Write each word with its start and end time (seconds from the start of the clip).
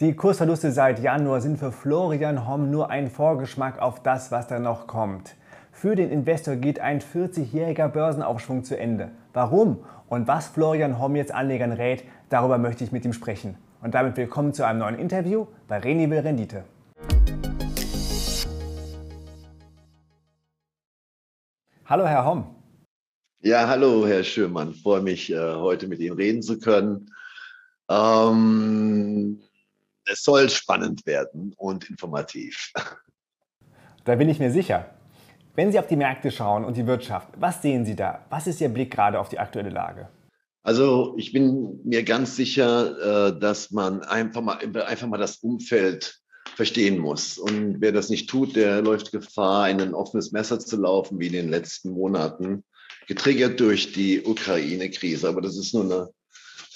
Die 0.00 0.16
Kursverluste 0.16 0.72
seit 0.72 0.98
Januar 1.00 1.42
sind 1.42 1.58
für 1.58 1.72
Florian 1.72 2.48
Homm 2.48 2.70
nur 2.70 2.88
ein 2.88 3.10
Vorgeschmack 3.10 3.82
auf 3.82 4.02
das, 4.02 4.32
was 4.32 4.46
da 4.46 4.58
noch 4.58 4.86
kommt. 4.86 5.36
Für 5.72 5.94
den 5.94 6.08
Investor 6.10 6.56
geht 6.56 6.80
ein 6.80 7.02
40-jähriger 7.02 7.88
Börsenaufschwung 7.88 8.64
zu 8.64 8.78
Ende. 8.78 9.10
Warum 9.34 9.84
und 10.08 10.26
was 10.26 10.48
Florian 10.48 10.98
Homm 10.98 11.16
jetzt 11.16 11.34
Anlegern 11.34 11.72
rät, 11.72 12.04
darüber 12.30 12.56
möchte 12.56 12.82
ich 12.82 12.92
mit 12.92 13.04
ihm 13.04 13.12
sprechen. 13.12 13.58
Und 13.82 13.94
damit 13.94 14.16
willkommen 14.16 14.54
zu 14.54 14.66
einem 14.66 14.78
neuen 14.78 14.98
Interview 14.98 15.46
bei 15.68 15.76
Reni 15.76 16.08
will 16.08 16.20
Rendite. 16.20 16.64
Hallo 21.84 22.06
Herr 22.06 22.24
Homm. 22.24 22.46
Ja, 23.42 23.68
hallo 23.68 24.06
Herr 24.06 24.24
Schürmann. 24.24 24.72
Freue 24.72 25.02
mich, 25.02 25.30
äh, 25.30 25.54
heute 25.56 25.88
mit 25.88 26.00
Ihnen 26.00 26.16
reden 26.16 26.40
zu 26.40 26.58
können. 26.58 27.10
Ähm, 27.90 29.42
es 30.10 30.22
soll 30.22 30.50
spannend 30.50 31.06
werden 31.06 31.54
und 31.56 31.88
informativ. 31.88 32.72
Da 34.04 34.14
bin 34.16 34.28
ich 34.28 34.38
mir 34.38 34.50
sicher. 34.50 34.90
Wenn 35.54 35.72
Sie 35.72 35.78
auf 35.78 35.86
die 35.86 35.96
Märkte 35.96 36.30
schauen 36.30 36.64
und 36.64 36.76
die 36.76 36.86
Wirtschaft, 36.86 37.28
was 37.38 37.60
sehen 37.60 37.84
Sie 37.84 37.94
da? 37.94 38.24
Was 38.30 38.46
ist 38.46 38.60
Ihr 38.60 38.68
Blick 38.68 38.90
gerade 38.90 39.20
auf 39.20 39.28
die 39.28 39.38
aktuelle 39.38 39.70
Lage? 39.70 40.08
Also 40.62 41.14
ich 41.16 41.32
bin 41.32 41.80
mir 41.84 42.02
ganz 42.02 42.36
sicher, 42.36 43.28
äh, 43.28 43.38
dass 43.38 43.70
man 43.70 44.02
einfach 44.02 44.42
mal, 44.42 44.58
einfach 44.84 45.06
mal 45.06 45.18
das 45.18 45.36
Umfeld 45.38 46.20
verstehen 46.54 46.98
muss. 46.98 47.38
Und 47.38 47.80
wer 47.80 47.92
das 47.92 48.10
nicht 48.10 48.28
tut, 48.28 48.56
der 48.56 48.82
läuft 48.82 49.12
Gefahr, 49.12 49.70
in 49.70 49.80
ein 49.80 49.94
offenes 49.94 50.32
Messer 50.32 50.58
zu 50.58 50.76
laufen, 50.76 51.18
wie 51.20 51.26
in 51.28 51.32
den 51.32 51.48
letzten 51.48 51.90
Monaten, 51.90 52.64
getriggert 53.06 53.58
durch 53.60 53.92
die 53.92 54.22
Ukraine-Krise. 54.22 55.28
Aber 55.28 55.40
das 55.40 55.56
ist 55.56 55.74
nur 55.74 55.84
eine 55.84 56.08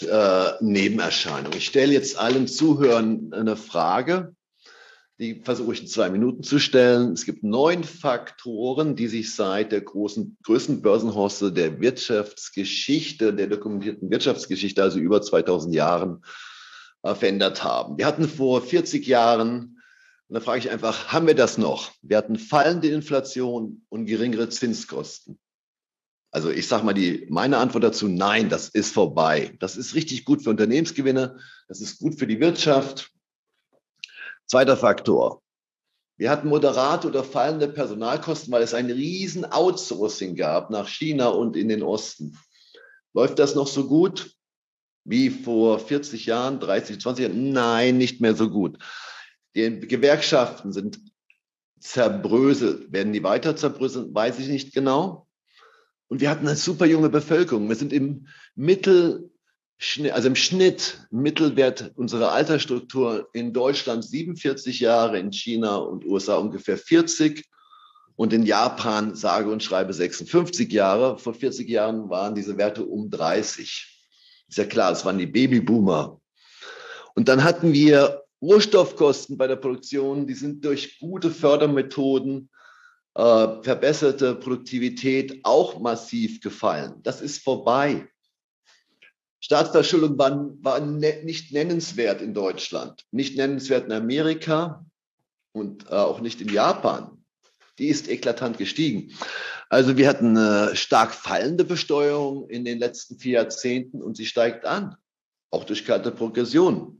äh, 0.01 0.53
Nebenerscheinung. 0.61 1.53
Ich 1.57 1.67
stelle 1.67 1.93
jetzt 1.93 2.19
allen 2.19 2.47
Zuhörern 2.47 3.33
eine 3.33 3.57
Frage, 3.57 4.35
die 5.19 5.43
versuche 5.45 5.75
ich 5.75 5.83
in 5.83 5.87
zwei 5.87 6.11
Minuten 6.11 6.43
zu 6.43 6.59
stellen. 6.59 7.13
Es 7.13 7.25
gibt 7.25 7.45
neun 7.45 7.85
Faktoren, 7.85 8.97
die 8.97 9.07
sich 9.07 9.35
seit 9.35 9.71
der 9.71 9.81
großen, 9.81 10.37
größten 10.43 10.83
Börsenhorste 10.83 11.53
der 11.53 11.81
Wirtschaftsgeschichte, 11.81 13.33
der 13.33 13.47
dokumentierten 13.47 14.11
Wirtschaftsgeschichte, 14.11 14.83
also 14.83 14.99
über 14.99 15.23
2000 15.23 15.75
Jahren, 15.75 16.25
verändert 17.05 17.63
haben. 17.63 17.99
Wir 17.99 18.07
hatten 18.07 18.27
vor 18.27 18.63
40 18.63 19.07
Jahren, 19.07 19.79
und 20.29 20.35
da 20.35 20.41
frage 20.41 20.61
ich 20.61 20.71
einfach, 20.71 21.13
haben 21.13 21.27
wir 21.27 21.35
das 21.35 21.59
noch? 21.59 21.93
Wir 22.01 22.17
hatten 22.17 22.39
fallende 22.39 22.89
Inflation 22.89 23.83
und 23.91 24.07
geringere 24.07 24.49
Zinskosten. 24.49 25.39
Also 26.35 26.51
ich 26.51 26.67
sage 26.67 26.85
mal, 26.85 26.95
die, 26.95 27.29
meine 27.31 27.59
Antwort 27.59 27.85
dazu, 27.85 28.09
nein, 28.09 28.49
das 28.49 28.69
ist 28.69 28.93
vorbei. 28.93 29.55
Das 29.61 29.77
ist 29.77 29.95
richtig 29.95 30.25
gut 30.25 30.43
für 30.43 30.51
Unternehmensgewinne, 30.51 31.39
das 31.69 31.81
ist 31.81 32.01
gut 32.01 32.19
für 32.19 32.27
die 32.27 32.41
Wirtschaft. 32.41 33.13
Zweiter 34.47 34.77
Faktor. 34.77 35.43
Wir 36.17 36.31
hatten 36.31 36.49
moderate 36.49 37.07
oder 37.07 37.23
fallende 37.23 37.69
Personalkosten, 37.69 38.53
weil 38.53 38.65
es 38.65 38.75
ein 38.75 38.91
riesen 38.91 39.45
Outsourcing 39.45 40.35
gab 40.35 40.71
nach 40.71 40.89
China 40.89 41.29
und 41.29 41.57
in 41.57 41.69
den 41.69 41.85
Osten. 41.85 42.37
Läuft 43.13 43.39
das 43.39 43.55
noch 43.55 43.69
so 43.69 43.87
gut 43.87 44.35
wie 45.05 45.31
vor 45.31 45.79
40 45.79 46.27
Jahren, 46.27 46.59
30, 46.59 47.01
20 47.01 47.29
Jahren? 47.29 47.53
Nein, 47.53 47.97
nicht 47.97 48.21
mehr 48.21 48.35
so 48.35 48.51
gut. 48.51 48.79
Die 49.55 49.79
Gewerkschaften 49.79 50.73
sind 50.73 50.99
zerbröselt. 51.79 52.91
Werden 52.91 53.13
die 53.13 53.23
weiter 53.23 53.55
zerbröseln? 53.55 54.13
Weiß 54.13 54.41
ich 54.41 54.49
nicht 54.49 54.75
genau. 54.75 55.29
Und 56.15 56.21
wir 56.21 56.31
hatten 56.31 56.47
eine 56.47 56.55
super 56.55 56.87
junge 56.87 57.09
Bevölkerung. 57.09 57.69
Wir 57.69 57.75
sind 57.75 57.93
im 57.93 58.29
Mittel, 58.55 59.33
also 60.13 60.29
im 60.29 60.37
Schnitt, 60.37 61.09
Mittelwert 61.11 61.91
unserer 61.97 62.31
Altersstruktur 62.31 63.29
in 63.33 63.53
Deutschland 63.53 64.05
47 64.05 64.79
Jahre, 64.79 65.19
in 65.19 65.33
China 65.33 65.75
und 65.75 66.07
USA 66.07 66.37
ungefähr 66.37 66.79
40 66.79 67.45
und 68.15 68.33
in 68.33 68.45
Japan 68.45 69.17
sage 69.17 69.51
und 69.51 69.65
schreibe 69.65 69.93
56 69.93 70.71
Jahre. 70.71 71.19
Vor 71.19 71.35
40 71.35 71.69
Jahren 71.69 72.09
waren 72.09 72.37
diese 72.37 72.57
Werte 72.59 72.85
um 72.85 73.11
30. 73.11 74.05
Ist 74.49 74.57
ja 74.57 74.67
klar, 74.67 74.93
es 74.93 75.05
waren 75.05 75.19
die 75.19 75.27
Babyboomer. 75.27 76.21
Und 77.17 77.27
dann 77.27 77.43
hatten 77.43 77.73
wir 77.73 78.23
Rohstoffkosten 78.41 79.37
bei 79.37 79.49
der 79.49 79.57
Produktion, 79.57 80.29
die 80.29 80.35
sind 80.35 80.65
durch 80.65 81.01
gute 81.01 81.33
Fördermethoden 81.33 82.51
äh, 83.15 83.63
verbesserte 83.63 84.35
Produktivität 84.35 85.41
auch 85.45 85.81
massiv 85.81 86.41
gefallen. 86.41 87.01
Das 87.03 87.21
ist 87.21 87.43
vorbei. 87.43 88.09
Staatsverschuldung 89.41 90.19
war, 90.19 90.51
war 90.63 90.81
ne, 90.81 91.21
nicht 91.23 91.53
nennenswert 91.53 92.23
in 92.23 92.35
Deutschland, 92.35 93.05
nicht 93.11 93.37
nennenswert 93.37 93.87
in 93.87 93.93
Amerika 93.93 94.85
und 95.53 95.87
äh, 95.87 95.95
auch 95.95 96.21
nicht 96.21 96.41
in 96.41 96.49
Japan. 96.49 97.25
Die 97.79 97.89
ist 97.89 98.09
eklatant 98.09 98.57
gestiegen. 98.57 99.13
Also 99.69 99.97
wir 99.97 100.09
hatten 100.09 100.37
eine 100.37 100.77
stark 100.77 101.13
fallende 101.13 101.65
Besteuerung 101.65 102.49
in 102.49 102.65
den 102.65 102.79
letzten 102.79 103.19
vier 103.19 103.35
Jahrzehnten 103.35 104.03
und 104.03 104.17
sie 104.17 104.27
steigt 104.27 104.65
an, 104.65 104.97
auch 105.51 105.65
durch 105.65 105.85
kalte 105.85 106.11
Progression. 106.11 106.99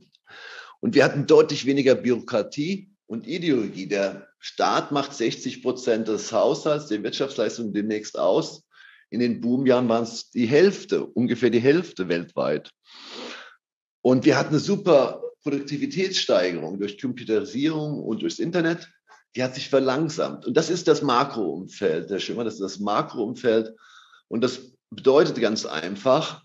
Und 0.81 0.93
wir 0.93 1.03
hatten 1.03 1.25
deutlich 1.25 1.65
weniger 1.65 1.95
Bürokratie 1.95 2.94
und 3.07 3.27
Ideologie. 3.27 3.87
Der 3.87 4.27
Staat 4.39 4.91
macht 4.91 5.13
60 5.13 5.61
Prozent 5.61 6.07
des 6.07 6.31
Haushalts, 6.31 6.87
der 6.87 7.03
Wirtschaftsleistung 7.03 7.73
demnächst 7.73 8.17
aus. 8.17 8.63
In 9.09 9.19
den 9.19 9.41
Boomjahren 9.41 9.87
waren 9.87 10.03
es 10.03 10.29
die 10.31 10.47
Hälfte, 10.47 11.05
ungefähr 11.05 11.49
die 11.49 11.59
Hälfte 11.59 12.09
weltweit. 12.09 12.71
Und 14.01 14.25
wir 14.25 14.37
hatten 14.37 14.49
eine 14.49 14.59
super 14.59 15.21
Produktivitätssteigerung 15.43 16.79
durch 16.79 16.99
Computerisierung 16.99 18.03
und 18.03 18.21
durchs 18.21 18.39
Internet. 18.39 18.89
Die 19.35 19.43
hat 19.43 19.55
sich 19.55 19.69
verlangsamt. 19.69 20.45
Und 20.45 20.55
das 20.57 20.69
ist 20.69 20.87
das 20.87 21.01
Makroumfeld, 21.01 22.09
Herr 22.09 22.19
Schimmer, 22.19 22.43
das 22.43 22.55
ist 22.55 22.61
das 22.61 22.79
Makroumfeld. 22.79 23.75
Und 24.27 24.43
das 24.43 24.71
bedeutet 24.89 25.39
ganz 25.39 25.65
einfach, 25.65 26.43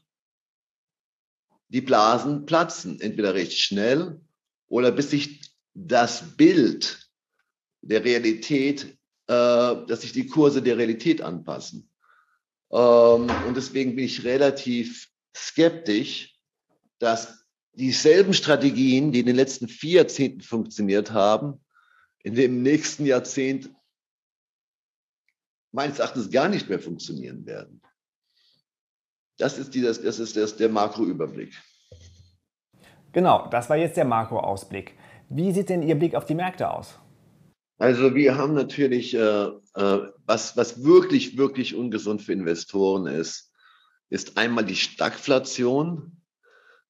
die 1.68 1.80
Blasen 1.80 2.46
platzen, 2.46 3.00
entweder 3.00 3.34
recht 3.34 3.58
schnell 3.58 4.20
oder 4.66 4.90
bis 4.90 5.10
sich 5.10 5.39
das 5.74 6.36
Bild 6.36 7.10
der 7.82 8.04
Realität, 8.04 8.84
äh, 9.26 9.86
dass 9.86 10.02
sich 10.02 10.12
die 10.12 10.26
Kurse 10.26 10.62
der 10.62 10.76
Realität 10.76 11.22
anpassen. 11.22 11.90
Ähm, 12.70 13.30
und 13.46 13.56
deswegen 13.56 13.96
bin 13.96 14.04
ich 14.04 14.24
relativ 14.24 15.08
skeptisch, 15.36 16.36
dass 16.98 17.44
dieselben 17.72 18.34
Strategien, 18.34 19.12
die 19.12 19.20
in 19.20 19.26
den 19.26 19.36
letzten 19.36 19.68
vier 19.68 20.02
Jahrzehnten 20.02 20.40
funktioniert 20.40 21.12
haben, 21.12 21.64
in 22.22 22.34
dem 22.34 22.62
nächsten 22.62 23.06
Jahrzehnt 23.06 23.70
meines 25.72 25.98
Erachtens 25.98 26.30
gar 26.30 26.48
nicht 26.48 26.68
mehr 26.68 26.80
funktionieren 26.80 27.46
werden. 27.46 27.80
Das 29.38 29.56
ist, 29.56 29.74
die, 29.74 29.80
das, 29.80 29.98
ist 29.98 30.36
das, 30.36 30.56
der 30.56 30.68
Makroüberblick. 30.68 31.54
Genau, 33.12 33.48
das 33.48 33.70
war 33.70 33.76
jetzt 33.76 33.96
der 33.96 34.04
Makroausblick. 34.04 34.94
Wie 35.32 35.52
sieht 35.52 35.68
denn 35.68 35.82
Ihr 35.82 35.94
Blick 35.94 36.16
auf 36.16 36.24
die 36.24 36.34
Märkte 36.34 36.68
aus? 36.68 36.98
Also 37.78 38.16
wir 38.16 38.36
haben 38.36 38.54
natürlich, 38.54 39.14
äh, 39.14 39.44
äh, 39.46 40.00
was, 40.26 40.56
was 40.56 40.82
wirklich, 40.82 41.38
wirklich 41.38 41.76
ungesund 41.76 42.20
für 42.20 42.32
Investoren 42.32 43.06
ist, 43.06 43.52
ist 44.10 44.36
einmal 44.36 44.64
die 44.64 44.74
Stagflation. 44.74 46.20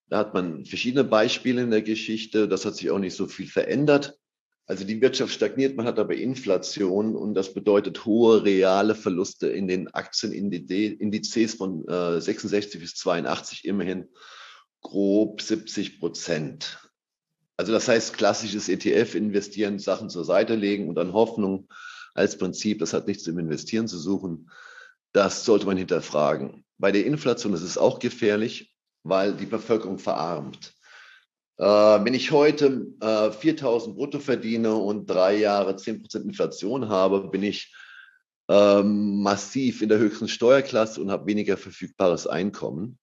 Da 0.09 0.19
hat 0.19 0.33
man 0.33 0.65
verschiedene 0.65 1.05
Beispiele 1.05 1.63
in 1.63 1.71
der 1.71 1.83
Geschichte. 1.83 2.49
Das 2.49 2.65
hat 2.65 2.77
sich 2.77 2.91
auch 2.91 2.99
nicht 2.99 3.15
so 3.15 3.29
viel 3.29 3.47
verändert. 3.47 4.19
Also 4.65 4.85
die 4.85 5.03
Wirtschaft 5.03 5.35
stagniert, 5.35 5.77
man 5.77 5.87
hat 5.87 5.99
aber 5.99 6.15
Inflation 6.15 7.17
und 7.17 7.35
das 7.35 7.53
bedeutet 7.53 8.07
hohe 8.07 8.43
reale 8.43 8.95
Verluste 8.95 9.49
in 9.49 9.69
den 9.69 9.89
Aktienindizes 9.89 11.55
von 11.55 11.87
äh, 11.89 12.21
66 12.21 12.81
bis 12.81 12.95
82 12.95 13.65
immerhin 13.67 14.09
grob 14.81 15.43
70 15.43 16.01
Prozent. 16.01 16.90
Also 17.61 17.73
das 17.73 17.89
heißt, 17.89 18.17
klassisches 18.17 18.71
ETF 18.71 19.15
investieren, 19.15 19.79
Sachen 19.79 20.09
zur 20.09 20.25
Seite 20.25 20.55
legen 20.55 20.89
und 20.89 20.95
dann 20.95 21.13
Hoffnung 21.13 21.69
als 22.15 22.39
Prinzip, 22.39 22.79
das 22.79 22.95
hat 22.95 23.07
nichts 23.07 23.27
im 23.27 23.39
Investieren 23.39 23.87
zu 23.87 23.99
suchen. 23.99 24.51
Das 25.13 25.45
sollte 25.45 25.67
man 25.67 25.77
hinterfragen. 25.77 26.65
Bei 26.79 26.91
der 26.91 27.05
Inflation 27.05 27.53
ist 27.53 27.61
es 27.61 27.77
auch 27.77 27.99
gefährlich, 27.99 28.75
weil 29.03 29.35
die 29.35 29.45
Bevölkerung 29.45 29.99
verarmt. 29.99 30.73
Äh, 31.59 31.65
wenn 31.67 32.15
ich 32.15 32.31
heute 32.31 32.87
äh, 33.03 33.31
4000 33.31 33.95
brutto 33.95 34.21
verdiene 34.21 34.75
und 34.75 35.05
drei 35.05 35.37
Jahre 35.37 35.73
10% 35.73 36.23
Inflation 36.23 36.89
habe, 36.89 37.29
bin 37.29 37.43
ich 37.43 37.75
ähm, 38.49 39.23
massiv 39.23 39.83
in 39.83 39.91
der 39.91 39.99
höchsten 39.99 40.29
Steuerklasse 40.29 40.99
und 40.99 41.11
habe 41.11 41.27
weniger 41.27 41.59
verfügbares 41.59 42.27
Einkommen 42.27 42.99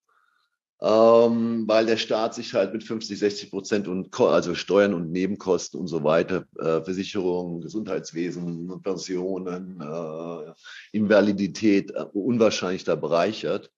ähm, 0.80 1.64
weil 1.66 1.86
der 1.86 1.96
Staat 1.96 2.34
sich 2.34 2.54
halt 2.54 2.72
mit 2.72 2.84
50, 2.84 3.18
60 3.18 3.50
Prozent 3.50 3.88
und 3.88 4.18
also 4.20 4.54
Steuern 4.54 4.94
und 4.94 5.10
Nebenkosten 5.10 5.80
und 5.80 5.88
so 5.88 6.04
weiter, 6.04 6.44
äh, 6.58 6.82
Versicherungen, 6.82 7.60
Gesundheitswesen, 7.60 8.80
Pensionen, 8.82 9.80
äh, 9.80 10.52
Invalidität 10.92 11.90
äh, 11.90 12.04
unwahrscheinlich 12.12 12.84
da 12.84 12.94
bereichert. 12.94 13.72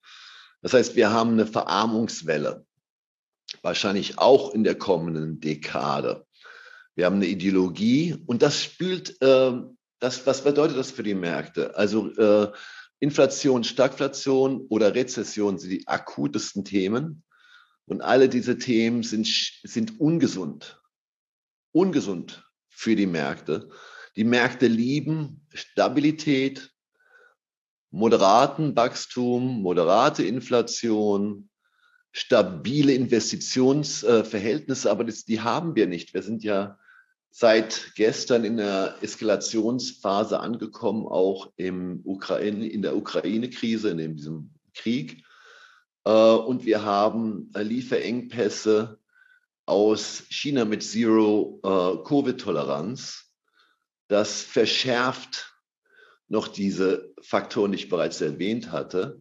Das 0.62 0.74
heißt, 0.74 0.94
wir 0.94 1.10
haben 1.10 1.32
eine 1.32 1.46
Verarmungswelle. 1.46 2.64
wahrscheinlich 3.62 4.18
auch 4.18 4.54
in 4.54 4.62
der 4.62 4.76
kommenden 4.76 5.40
Dekade. 5.40 6.24
Wir 6.94 7.06
haben 7.06 7.16
eine 7.16 7.26
Ideologie 7.26 8.16
und 8.26 8.42
das 8.42 8.62
spült, 8.62 9.20
äh, 9.22 9.52
das, 9.98 10.26
was 10.26 10.44
bedeutet 10.44 10.76
das 10.76 10.90
für 10.90 11.02
die 11.02 11.14
Märkte? 11.14 11.76
Also 11.76 12.10
äh, 12.14 12.52
Inflation, 13.00 13.64
Stagflation 13.64 14.66
oder 14.68 14.94
Rezession 14.94 15.58
sind 15.58 15.70
die 15.70 15.88
akutesten 15.88 16.64
Themen. 16.64 17.24
Und 17.86 18.02
alle 18.02 18.28
diese 18.28 18.58
Themen 18.58 19.02
sind, 19.02 19.26
sind 19.26 19.98
ungesund. 19.98 20.80
Ungesund 21.72 22.44
für 22.68 22.94
die 22.94 23.06
Märkte. 23.06 23.70
Die 24.16 24.24
Märkte 24.24 24.66
lieben 24.66 25.46
Stabilität, 25.52 26.70
moderaten 27.90 28.76
Wachstum, 28.76 29.62
moderate 29.62 30.24
Inflation, 30.24 31.48
stabile 32.12 32.92
Investitionsverhältnisse, 32.92 34.90
aber 34.90 35.04
das, 35.04 35.24
die 35.24 35.40
haben 35.40 35.74
wir 35.74 35.86
nicht. 35.86 36.12
Wir 36.12 36.22
sind 36.22 36.42
ja 36.44 36.78
seit 37.30 37.92
gestern 37.94 38.44
in 38.44 38.56
der 38.56 38.96
Eskalationsphase 39.00 40.40
angekommen, 40.40 41.06
auch 41.06 41.52
im 41.56 42.00
Ukraine, 42.04 42.68
in 42.68 42.82
der 42.82 42.96
Ukraine-Krise, 42.96 43.90
in 43.90 44.16
diesem 44.16 44.50
Krieg. 44.74 45.24
Äh, 46.04 46.10
und 46.10 46.64
wir 46.64 46.84
haben 46.84 47.50
Lieferengpässe 47.54 48.98
aus 49.66 50.24
China 50.28 50.64
mit 50.64 50.82
Zero 50.82 51.60
äh. 52.04 53.30
Das 54.08 54.42
verschärft 54.42 55.54
noch 56.26 56.48
diese 56.48 57.12
Faktoren, 57.22 57.72
die 57.72 57.78
ich 57.78 57.88
bereits 57.88 58.20
erwähnt 58.20 58.72
hatte. 58.72 59.20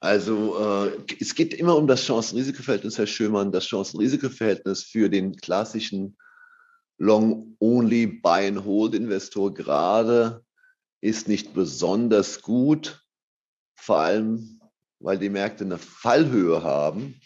Also 0.00 0.58
äh, 0.58 1.14
es 1.20 1.34
geht 1.34 1.52
immer 1.52 1.76
um 1.76 1.86
das 1.86 2.04
Chancen-Risiko-Verhältnis, 2.04 2.96
Herr 2.96 3.06
Schömann, 3.06 3.52
das 3.52 3.66
Chancen-Risiko-Verhältnis 3.66 4.84
für 4.84 5.10
den 5.10 5.36
klassischen 5.36 6.16
Long-Only 6.98 8.06
Buy-and-Hold-Investor 8.06 9.54
gerade 9.54 10.44
ist 11.00 11.28
nicht 11.28 11.54
besonders 11.54 12.42
gut, 12.42 13.04
vor 13.76 13.98
allem 13.98 14.58
weil 15.00 15.18
die 15.18 15.28
Märkte 15.28 15.64
eine 15.64 15.78
Fallhöhe 15.78 16.62
haben. 16.62 17.20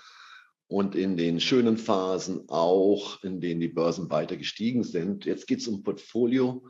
und 0.72 0.94
in 0.94 1.18
den 1.18 1.38
schönen 1.38 1.76
Phasen 1.76 2.48
auch, 2.48 3.22
in 3.22 3.42
denen 3.42 3.60
die 3.60 3.68
Börsen 3.68 4.08
weiter 4.08 4.38
gestiegen 4.38 4.84
sind. 4.84 5.26
Jetzt 5.26 5.46
geht 5.46 5.60
es 5.60 5.68
um 5.68 5.82
Portfolio, 5.82 6.66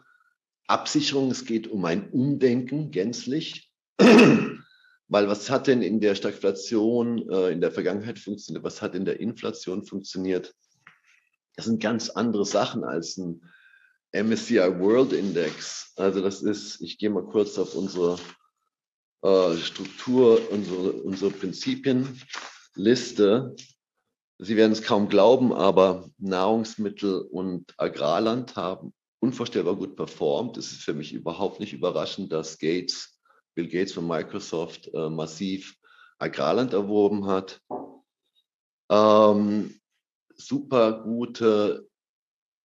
Absicherung, 0.67 1.31
es 1.31 1.45
geht 1.45 1.69
um 1.69 1.85
ein 1.85 2.11
Umdenken 2.11 2.91
gänzlich. 2.91 3.71
Weil 3.99 5.29
was 5.29 5.49
hat 5.51 5.69
denn 5.69 5.83
in 5.83 6.01
der 6.01 6.17
Stagflation 6.17 7.31
äh, 7.31 7.53
in 7.53 7.61
der 7.61 7.71
Vergangenheit 7.71 8.19
funktioniert? 8.19 8.65
Was 8.65 8.83
hat 8.83 8.97
in 8.97 9.05
der 9.05 9.21
Inflation 9.21 9.85
funktioniert? 9.85 10.53
Das 11.55 11.67
sind 11.67 11.81
ganz 11.81 12.11
andere 12.11 12.45
Sachen 12.45 12.83
als 12.83 13.19
ein 13.19 13.41
MSCI 14.13 14.81
World 14.81 15.13
Index. 15.13 15.93
Also 15.95 16.23
das 16.23 16.43
ist, 16.43 16.81
ich 16.81 16.99
gehe 16.99 17.11
mal 17.11 17.25
kurz 17.25 17.57
auf 17.57 17.77
unsere 17.77 18.19
äh, 19.23 19.57
Struktur, 19.59 20.51
unsere, 20.51 20.93
unsere 20.93 21.31
Prinzipienliste. 21.31 23.55
Sie 24.45 24.57
werden 24.57 24.73
es 24.73 24.83
kaum 24.83 25.09
glauben, 25.09 25.53
aber 25.53 26.11
Nahrungsmittel 26.19 27.21
und 27.21 27.75
Agrarland 27.77 28.57
haben 28.57 28.93
unvorstellbar 29.21 29.77
gut 29.77 29.95
performt. 29.95 30.57
Es 30.57 30.73
ist 30.73 30.83
für 30.83 30.95
mich 30.95 31.13
überhaupt 31.13 31.61
nicht 31.61 31.73
überraschend, 31.73 32.33
dass 32.33 32.59
Gates, 32.59 33.21
Bill 33.55 33.69
Gates 33.69 33.93
von 33.93 34.05
Microsoft 34.05 34.91
äh, 34.95 35.09
massiv 35.09 35.77
Agrarland 36.19 36.73
erworben 36.73 37.27
hat. 37.27 37.61
Ähm, 38.91 39.81
super 40.35 41.05
gute 41.05 41.89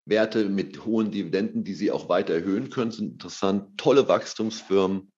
Werte 0.05 0.49
mit 0.49 0.83
hohen 0.83 1.11
Dividenden, 1.11 1.63
die 1.63 1.75
sie 1.75 1.91
auch 1.91 2.09
weiter 2.09 2.33
erhöhen 2.33 2.71
können, 2.71 2.89
sind 2.89 3.11
interessant. 3.11 3.77
Tolle 3.77 4.07
Wachstumsfirmen. 4.07 5.11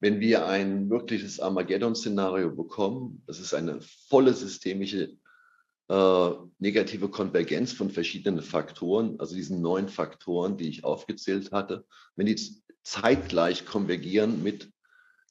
Wenn 0.00 0.18
wir 0.18 0.46
ein 0.46 0.90
wirkliches 0.90 1.38
Armageddon-Szenario 1.38 2.50
bekommen, 2.50 3.22
das 3.28 3.38
ist 3.38 3.54
eine 3.54 3.80
volle 4.08 4.34
systemische 4.34 5.16
äh, 5.88 6.30
negative 6.58 7.08
Konvergenz 7.08 7.72
von 7.72 7.90
verschiedenen 7.90 8.42
Faktoren, 8.42 9.20
also 9.20 9.34
diesen 9.34 9.60
neun 9.60 9.88
Faktoren, 9.88 10.56
die 10.56 10.68
ich 10.68 10.84
aufgezählt 10.84 11.52
hatte, 11.52 11.84
wenn 12.16 12.26
die 12.26 12.40
zeitgleich 12.82 13.66
konvergieren 13.66 14.42
mit 14.42 14.70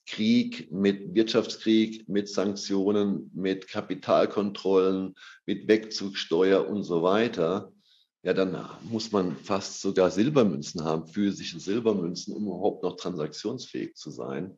Krieg, 0.06 0.72
mit 0.72 1.16
Wirtschaftskrieg, 1.16 2.08
mit 2.10 2.28
Sanktionen, 2.28 3.32
mit 3.34 3.68
Kapitalkontrollen, 3.68 5.16
mit 5.46 5.68
Wegzugsteuer 5.68 6.68
und 6.68 6.84
so 6.84 7.04
weiter, 7.04 7.72
ja, 8.24 8.34
dann 8.34 8.58
muss 8.84 9.12
man 9.12 9.36
fast 9.36 9.82
sogar 9.82 10.10
Silbermünzen 10.10 10.84
haben, 10.84 11.08
physische 11.08 11.60
Silbermünzen, 11.60 12.34
um 12.34 12.48
überhaupt 12.48 12.84
noch 12.84 12.96
transaktionsfähig 12.96 13.96
zu 13.96 14.12
sein. 14.12 14.58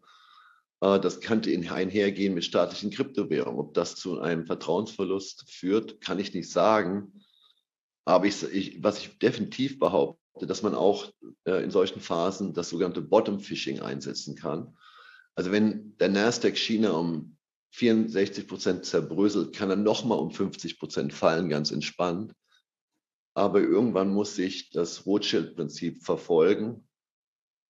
Äh, 0.86 1.00
das 1.00 1.20
könnte 1.20 1.50
einhergehen 1.50 2.36
mit 2.36 2.46
staatlichen 2.46 2.92
Kryptowährungen. 2.92 3.60
Ob 3.60 3.74
das 3.74 3.96
zu 3.96 4.20
einem 4.20 4.46
Vertrauensverlust 4.46 5.46
führt, 5.50 6.00
kann 6.02 6.20
ich 6.20 6.34
nicht 6.34 6.52
sagen. 6.52 7.24
Aber 8.06 8.26
ich, 8.26 8.44
ich, 8.44 8.84
was 8.84 9.00
ich 9.00 9.18
definitiv 9.18 9.80
behaupte, 9.80 10.46
dass 10.46 10.62
man 10.62 10.76
auch 10.76 11.12
äh, 11.46 11.64
in 11.64 11.72
solchen 11.72 12.02
Phasen 12.02 12.54
das 12.54 12.70
sogenannte 12.70 13.02
Bottom 13.02 13.40
Fishing 13.40 13.80
einsetzen 13.80 14.36
kann. 14.36 14.78
Also 15.34 15.52
wenn 15.52 15.98
der 15.98 16.10
Nasdaq 16.10 16.56
China 16.56 16.92
um 16.92 17.36
64 17.72 18.48
Prozent 18.48 18.86
zerbröselt, 18.86 19.56
kann 19.56 19.70
er 19.70 19.76
nochmal 19.76 20.20
um 20.20 20.32
50 20.32 20.80
Prozent 20.80 21.14
fallen, 21.14 21.50
ganz 21.50 21.72
entspannt. 21.72 22.34
Aber 23.34 23.60
irgendwann 23.60 24.14
muss 24.14 24.36
sich 24.36 24.70
das 24.70 25.06
Rothschild-Prinzip 25.06 26.04
verfolgen 26.04 26.88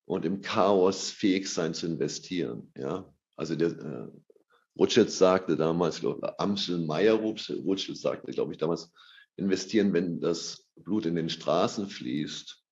und 0.05 0.25
im 0.25 0.41
Chaos 0.41 1.09
fähig 1.09 1.51
sein 1.51 1.73
zu 1.73 1.87
investieren. 1.87 2.71
Ja, 2.77 3.11
also 3.35 3.55
der 3.55 3.69
äh, 3.69 4.07
Rothschild 4.77 5.11
sagte 5.11 5.55
damals, 5.55 5.99
glaube 5.99 6.37
Amsel 6.39 6.79
Meyer 6.79 7.15
Rothschild 7.15 7.97
sagte, 7.97 8.31
glaube 8.31 8.51
ich, 8.53 8.57
damals, 8.57 8.91
investieren, 9.37 9.93
wenn 9.93 10.21
das 10.21 10.65
Blut 10.75 11.05
in 11.05 11.15
den 11.15 11.29
Straßen 11.29 11.87
fließt 11.87 12.63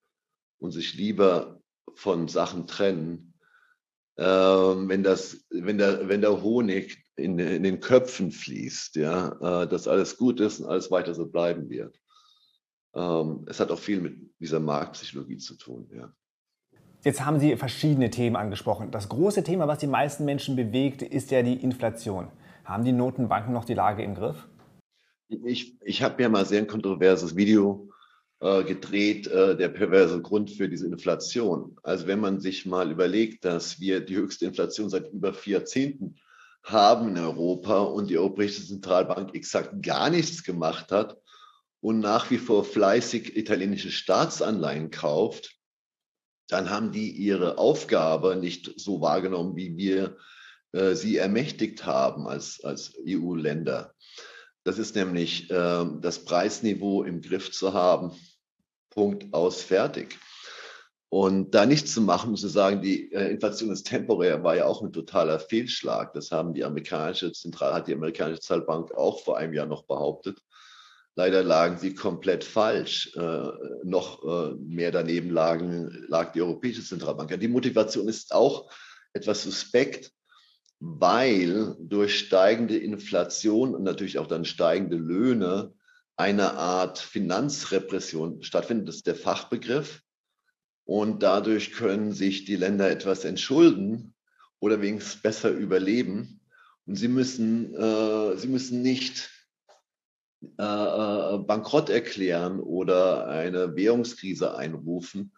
und 0.60 0.72
sich 0.72 0.94
lieber 0.94 1.62
von 1.96 2.28
Sachen 2.28 2.68
trennen, 2.68 3.34
äh, 4.16 4.24
wenn 4.24 5.04
das, 5.04 5.46
wenn 5.50 5.78
der, 5.78 6.08
wenn 6.08 6.22
der 6.22 6.42
Honig 6.42 7.04
in, 7.16 7.38
in 7.40 7.64
den 7.64 7.80
Köpfen 7.80 8.32
fließt, 8.32 8.96
ja, 8.96 9.64
äh, 9.64 9.68
dass 9.68 9.88
alles 9.88 10.18
gut 10.18 10.40
ist 10.40 10.60
und 10.60 10.68
alles 10.68 10.90
weiter 10.92 11.14
so 11.14 11.26
bleiben 11.26 11.70
wird. 11.70 12.00
Ähm, 12.96 13.46
es 13.48 13.60
hat 13.60 13.72
auch 13.72 13.80
viel 13.80 14.02
mit 14.02 14.18
dieser 14.40 14.60
Marktpsychologie 14.60 15.38
zu 15.38 15.56
tun, 15.56 15.90
ja. 15.94 16.14
Jetzt 17.04 17.26
haben 17.26 17.38
Sie 17.38 17.58
verschiedene 17.58 18.10
Themen 18.10 18.38
angesprochen. 18.38 18.90
Das 18.90 19.10
große 19.10 19.44
Thema, 19.44 19.68
was 19.68 19.80
die 19.80 19.88
meisten 19.88 20.24
Menschen 20.24 20.56
bewegt, 20.56 21.02
ist 21.02 21.32
ja 21.32 21.42
die 21.44 21.56
Inflation. 21.56 22.30
Haben 22.64 22.86
die 22.86 22.94
Notenbanken 22.94 23.54
noch 23.54 23.66
die 23.66 23.74
Lage 23.74 24.04
im 24.04 24.16
Griff? 24.16 24.48
Ich, 25.28 25.76
ich 25.82 26.02
habe 26.02 26.22
ja 26.24 26.30
mal 26.30 26.46
sehr 26.46 26.60
ein 26.60 26.68
kontroverses 26.68 27.36
Video 27.36 27.90
äh, 28.40 28.64
gedreht, 28.64 29.28
äh, 29.28 29.58
der 29.58 29.68
perverse 29.68 30.22
Grund 30.22 30.50
für 30.50 30.70
diese 30.70 30.88
Inflation. 30.88 31.76
Also 31.84 32.08
wenn 32.08 32.22
man 32.22 32.40
sich 32.40 32.66
mal 32.66 32.90
überlegt, 32.90 33.44
dass 33.44 33.82
wir 33.82 34.00
die 34.00 34.16
höchste 34.16 34.46
Inflation 34.46 34.90
seit 34.90 35.12
über 35.12 35.34
vier 35.34 35.58
Jahrzehnten 35.58 36.16
haben 36.64 37.10
in 37.10 37.18
Europa 37.18 37.82
und 37.82 38.10
die 38.10 38.18
Europäische 38.18 38.66
Zentralbank 38.66 39.36
exakt 39.36 39.84
gar 39.84 40.10
nichts 40.10 40.44
gemacht 40.46 40.90
hat 40.94 41.18
und 41.82 42.00
nach 42.00 42.32
wie 42.32 42.38
vor 42.38 42.64
fleißig 42.64 43.36
italienische 43.36 43.92
Staatsanleihen 43.92 44.90
kauft, 44.90 45.58
dann 46.48 46.70
haben 46.70 46.92
die 46.92 47.12
ihre 47.12 47.58
Aufgabe 47.58 48.36
nicht 48.36 48.80
so 48.80 49.02
wahrgenommen, 49.02 49.56
wie 49.56 49.78
wir 49.78 50.18
äh, 50.74 50.96
sie 50.96 51.18
ermächtigt 51.18 51.86
haben 51.86 52.28
als, 52.28 52.64
als 52.64 52.94
EU-Länder. 53.08 53.94
Das 54.64 54.78
ist 54.78 54.96
nämlich 54.96 55.50
äh, 55.50 55.86
das 56.00 56.26
Preisniveau 56.26 57.04
im 57.04 57.22
Griff 57.22 57.52
zu 57.52 57.74
haben. 57.74 58.12
Punkt 58.90 59.34
aus, 59.34 59.62
fertig. 59.62 60.18
Und 61.10 61.52
da 61.52 61.68
nichts 61.68 61.94
zu 61.94 62.02
machen, 62.02 62.36
zu 62.36 62.48
sagen, 62.48 62.82
die 62.82 63.12
äh, 63.12 63.30
Inflation 63.30 63.72
ist 63.72 63.84
temporär, 63.84 64.44
war 64.44 64.56
ja 64.56 64.66
auch 64.66 64.82
ein 64.82 64.92
totaler 64.92 65.40
Fehlschlag. 65.40 66.14
Das 66.14 66.32
haben 66.32 66.56
die 66.56 66.64
amerikanische 66.64 67.32
Zentral, 67.32 67.74
hat 67.74 67.88
die 67.88 67.94
amerikanische 67.94 68.40
Zentralbank 68.40 68.94
auch 68.96 69.24
vor 69.24 69.38
einem 69.38 69.54
Jahr 69.54 69.68
noch 69.68 69.84
behauptet. 69.84 70.40
Leider 71.16 71.44
lagen 71.44 71.78
sie 71.78 71.94
komplett 71.94 72.44
falsch. 72.44 73.16
Äh, 73.16 73.52
noch 73.84 74.24
äh, 74.24 74.56
mehr 74.56 74.92
daneben 74.92 75.30
lagen, 75.30 76.06
lag 76.08 76.32
die 76.32 76.42
Europäische 76.42 76.84
Zentralbank. 76.84 77.40
Die 77.40 77.48
Motivation 77.48 78.08
ist 78.08 78.34
auch 78.34 78.72
etwas 79.14 79.44
suspekt, 79.44 80.12
weil 80.80 81.76
durch 81.80 82.18
steigende 82.18 82.78
Inflation 82.78 83.76
und 83.76 83.84
natürlich 83.84 84.18
auch 84.18 84.28
dann 84.28 84.44
steigende 84.44 84.98
Löhne 84.98 85.74
eine 86.16 86.54
Art 86.54 87.00
Finanzrepression 87.00 88.42
stattfindet. 88.44 88.88
Das 88.88 88.96
ist 88.98 89.08
der 89.08 89.16
Fachbegriff. 89.16 90.02
Und 90.86 91.24
dadurch 91.24 91.72
können 91.72 92.12
sich 92.12 92.46
die 92.46 92.58
Länder 92.58 92.90
etwas 92.90 93.24
entschulden 93.24 94.14
oder 94.60 94.82
wenigstens 94.82 95.22
besser 95.22 95.52
überleben. 95.52 96.42
Und 96.86 96.96
sie 96.96 97.08
müssen, 97.08 97.74
äh, 97.76 98.36
sie 98.36 98.48
müssen 98.48 98.82
nicht 98.82 99.30
äh, 100.58 100.64
äh, 100.64 101.38
Bankrott 101.40 101.90
erklären 101.90 102.60
oder 102.60 103.28
eine 103.28 103.76
Währungskrise 103.76 104.56
einrufen. 104.56 105.32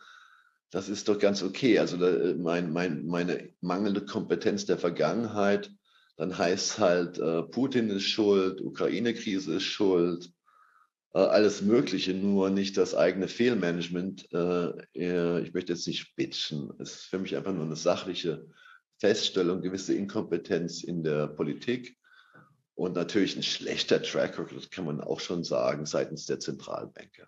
Das 0.72 0.90
ist 0.90 1.08
doch 1.08 1.20
ganz 1.20 1.44
okay. 1.44 1.80
Also 1.80 1.98
da, 1.98 2.36
mein, 2.38 2.72
mein, 2.72 3.06
meine 3.06 3.50
mangelnde 3.62 4.06
Kompetenz 4.06 4.66
der 4.66 4.78
Vergangenheit, 4.78 5.72
dann 6.18 6.38
heißt 6.38 6.80
halt, 6.80 7.18
äh, 7.20 7.44
Putin 7.44 7.90
ist 7.90 8.04
schuld, 8.04 8.62
Ukraine-Krise 8.62 9.56
ist 9.56 9.64
schuld, 9.64 10.32
äh, 11.14 11.20
alles 11.20 11.62
Mögliche, 11.62 12.14
nur 12.14 12.50
nicht 12.50 12.78
das 12.78 12.96
eigene 12.96 13.28
Fehlmanagement. 13.28 14.28
Äh, 14.34 15.42
ich 15.42 15.54
möchte 15.54 15.74
jetzt 15.74 15.88
nicht 15.88 16.16
bitchen. 16.16 16.72
Es 16.80 16.96
ist 16.96 17.04
für 17.06 17.20
mich 17.20 17.36
einfach 17.36 17.54
nur 17.54 17.66
eine 17.66 17.76
sachliche 17.76 18.46
Feststellung, 18.98 19.62
gewisse 19.62 19.94
Inkompetenz 19.94 20.84
in 20.84 21.04
der 21.04 21.28
Politik 21.28 21.98
und 22.76 22.96
natürlich 22.96 23.36
ein 23.36 23.44
schlechter 23.44 24.02
Track 24.02 24.38
Record, 24.38 24.72
kann 24.72 24.86
man 24.86 25.02
auch 25.02 25.20
schon 25.20 25.44
sagen, 25.44 25.86
seitens 25.86 26.26
der 26.26 26.40
Zentralbanker. 26.40 27.28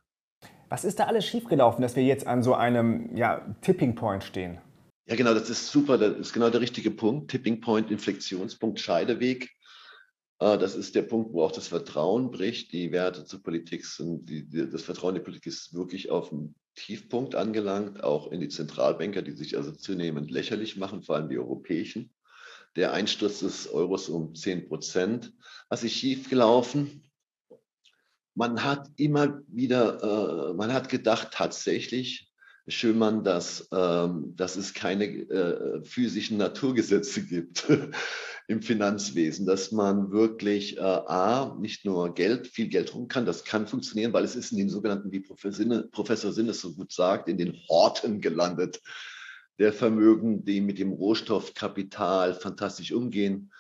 Was 0.70 0.84
ist 0.84 1.00
da 1.00 1.06
alles 1.06 1.26
schiefgelaufen, 1.26 1.82
dass 1.82 1.96
wir 1.96 2.04
jetzt 2.04 2.28
an 2.28 2.44
so 2.44 2.54
einem 2.54 3.16
ja, 3.16 3.56
Tipping 3.62 3.96
Point 3.96 4.24
stehen? 4.24 4.60
Ja, 5.08 5.16
genau, 5.16 5.34
das 5.34 5.50
ist 5.50 5.72
super. 5.72 5.98
Das 5.98 6.18
ist 6.18 6.34
genau 6.34 6.50
der 6.50 6.60
richtige 6.60 6.92
Punkt. 6.92 7.32
Tipping 7.32 7.62
Point, 7.62 7.90
Inflektionspunkt, 7.90 8.80
Scheideweg. 8.80 9.50
Äh, 10.40 10.58
das 10.58 10.76
ist 10.76 10.96
der 10.96 11.04
Punkt, 11.04 11.32
wo 11.32 11.44
auch 11.44 11.54
das 11.54 11.70
Vertrauen 11.70 12.30
bricht. 12.30 12.74
Die 12.74 12.92
Werte 12.92 13.24
zur 13.24 13.42
Politik 13.42 13.86
sind, 13.86 14.30
die, 14.30 14.46
die, 14.48 14.70
das 14.70 14.84
Vertrauen 14.84 15.16
in 15.16 15.22
die 15.22 15.26
Politik 15.26 15.48
ist 15.48 15.74
wirklich 15.74 16.10
auf 16.10 16.30
dem 16.30 16.56
Tiefpunkt 16.76 17.36
angelangt, 17.36 18.04
auch 18.04 18.32
in 18.32 18.42
die 18.42 18.50
Zentralbanker, 18.50 19.22
die 19.22 19.32
sich 19.32 19.56
also 19.56 19.72
zunehmend 19.72 20.30
lächerlich 20.30 20.76
machen, 20.76 21.02
vor 21.02 21.16
allem 21.16 21.30
die 21.30 21.40
europäischen. 21.40 22.12
Der 22.78 22.94
Einsturz 22.94 23.40
des 23.40 23.68
Euros 23.68 24.08
um 24.08 24.36
10 24.36 24.68
Prozent. 24.68 25.34
Was 25.68 25.84
ist 25.84 25.94
schiefgelaufen? 25.94 27.10
Man 28.36 28.64
hat 28.64 28.88
immer 28.98 29.42
wieder, 29.48 30.52
äh, 30.52 30.54
man 30.54 30.72
hat 30.72 30.88
gedacht 30.88 31.30
tatsächlich, 31.32 32.32
Schönmann, 32.68 33.24
dass, 33.24 33.68
ähm, 33.74 34.36
dass 34.36 34.58
es 34.58 34.76
keine 34.76 35.06
äh, 35.06 35.84
physischen 35.84 36.38
Naturgesetze 36.38 37.24
gibt 37.26 37.66
im 38.48 38.62
Finanzwesen, 38.62 39.48
dass 39.48 39.72
man 39.72 40.12
wirklich 40.12 40.78
äh, 40.78 40.82
A, 40.82 41.58
nicht 41.60 41.84
nur 41.84 42.14
Geld, 42.14 42.46
viel 42.46 42.68
Geld 42.68 42.94
rum 42.94 43.08
kann, 43.08 43.26
das 43.26 43.44
kann 43.44 43.68
funktionieren, 43.68 44.14
weil 44.14 44.24
es 44.26 44.36
ist 44.36 44.52
in 44.52 44.60
den 44.60 44.70
sogenannten, 44.70 45.12
wie 45.12 45.22
Professor 45.22 46.32
Sinnes 46.32 46.62
so 46.62 46.74
gut 46.76 46.92
sagt, 46.92 47.28
in 47.28 47.38
den 47.38 47.58
Horten 47.70 48.22
gelandet, 48.22 48.82
der 49.60 49.74
Vermögen, 49.74 50.46
die 50.46 50.62
mit 50.62 50.80
dem 50.80 50.92
Rohstoffkapital 50.92 52.34
fantastisch 52.34 52.92
umgehen. 52.92 53.52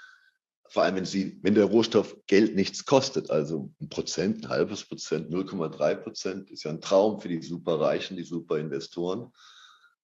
Vor 0.70 0.84
allem, 0.84 0.96
wenn, 0.96 1.06
sie, 1.06 1.39
wenn 1.42 1.56
der 1.56 1.66
Rohstoff 1.66 2.18
Geld 2.27 2.56
nichts 2.56 2.86
kostet, 2.86 3.32
also 3.32 3.72
ein 3.82 3.89
Prozent, 3.89 4.44
ein 4.44 4.50
halbes 4.50 4.84
Prozent, 4.84 5.32
0,3 5.32 5.96
Prozent, 5.96 6.51
ist 6.51 6.63
ja 6.63 6.72
ein 6.72 6.82
Traum 6.82 7.22
für 7.22 7.30
die 7.30 7.42
Superreichen, 7.42 8.18
die 8.18 8.24
Superinvestoren. 8.24 9.32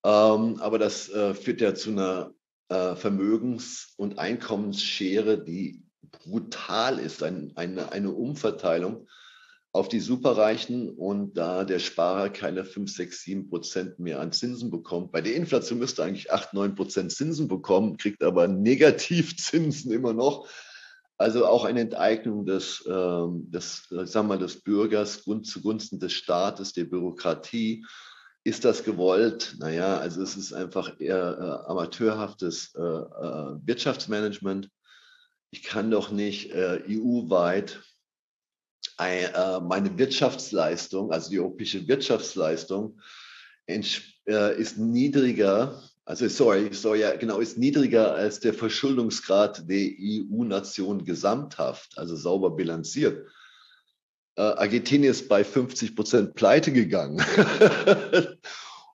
Ähm, 0.05 0.59
aber 0.59 0.79
das 0.79 1.09
äh, 1.09 1.33
führt 1.33 1.61
ja 1.61 1.75
zu 1.75 1.91
einer 1.91 2.33
äh, 2.69 2.95
Vermögens- 2.95 3.93
und 3.97 4.19
Einkommensschere, 4.19 5.43
die 5.43 5.83
brutal 6.23 6.99
ist, 6.99 7.23
ein, 7.23 7.51
eine, 7.55 7.91
eine 7.91 8.11
Umverteilung 8.11 9.07
auf 9.73 9.87
die 9.87 9.99
Superreichen 9.99 10.91
und 10.91 11.35
da 11.35 11.63
der 11.63 11.79
Sparer 11.79 12.29
keine 12.29 12.63
5, 12.63 12.95
6, 12.95 13.23
7 13.23 13.49
Prozent 13.49 13.97
mehr 13.97 14.19
an 14.19 14.31
Zinsen 14.31 14.69
bekommt. 14.69 15.11
Bei 15.11 15.19
der 15.19 15.35
Inflation 15.35 15.79
müsste 15.79 16.03
eigentlich 16.03 16.31
8, 16.31 16.53
9 16.53 16.75
Prozent 16.75 17.11
Zinsen 17.11 17.47
bekommen, 17.47 17.97
kriegt 17.97 18.21
aber 18.21 18.47
Negativzinsen 18.47 19.91
immer 19.91 20.13
noch. 20.13 20.47
Also 21.17 21.47
auch 21.47 21.65
eine 21.65 21.81
Enteignung 21.81 22.45
des, 22.45 22.87
ähm, 22.87 23.49
des, 23.49 23.87
sagen 23.89 24.27
wir, 24.27 24.37
des 24.37 24.61
Bürgers 24.61 25.23
zugunsten 25.23 25.99
des 25.99 26.13
Staates, 26.13 26.73
der 26.73 26.85
Bürokratie. 26.85 27.83
Ist 28.43 28.65
das 28.65 28.83
gewollt? 28.83 29.55
Naja, 29.57 29.97
also 29.97 30.21
es 30.21 30.37
ist 30.37 30.53
einfach 30.53 30.99
eher 30.99 31.63
äh, 31.65 31.71
amateurhaftes 31.71 32.75
äh, 32.75 32.81
äh, 32.81 33.55
Wirtschaftsmanagement. 33.65 34.69
Ich 35.49 35.63
kann 35.63 35.89
doch 35.89 36.11
nicht 36.11 36.51
äh, 36.51 36.83
EU-weit 36.89 37.71
äh, 37.71 37.92
meine 38.97 39.97
Wirtschaftsleistung, 39.97 41.11
also 41.11 41.29
die 41.29 41.39
europäische 41.39 41.87
Wirtschaftsleistung, 41.87 42.99
äh, 44.27 44.59
ist 44.59 44.77
niedriger, 44.77 45.81
also 46.05 46.27
sorry, 46.27 46.69
sorry, 46.73 47.03
genau, 47.19 47.39
ist 47.39 47.57
niedriger 47.57 48.13
als 48.13 48.39
der 48.39 48.53
Verschuldungsgrad 48.53 49.69
der 49.69 49.89
EU-Nation 49.99 51.05
gesamthaft, 51.05 51.97
also 51.97 52.15
sauber 52.15 52.51
bilanziert. 52.51 53.25
Äh, 54.35 54.41
Argentinien 54.41 55.11
ist 55.11 55.29
bei 55.29 55.43
50 55.43 55.95
Prozent 55.95 56.35
pleite 56.35 56.71
gegangen. 56.71 57.23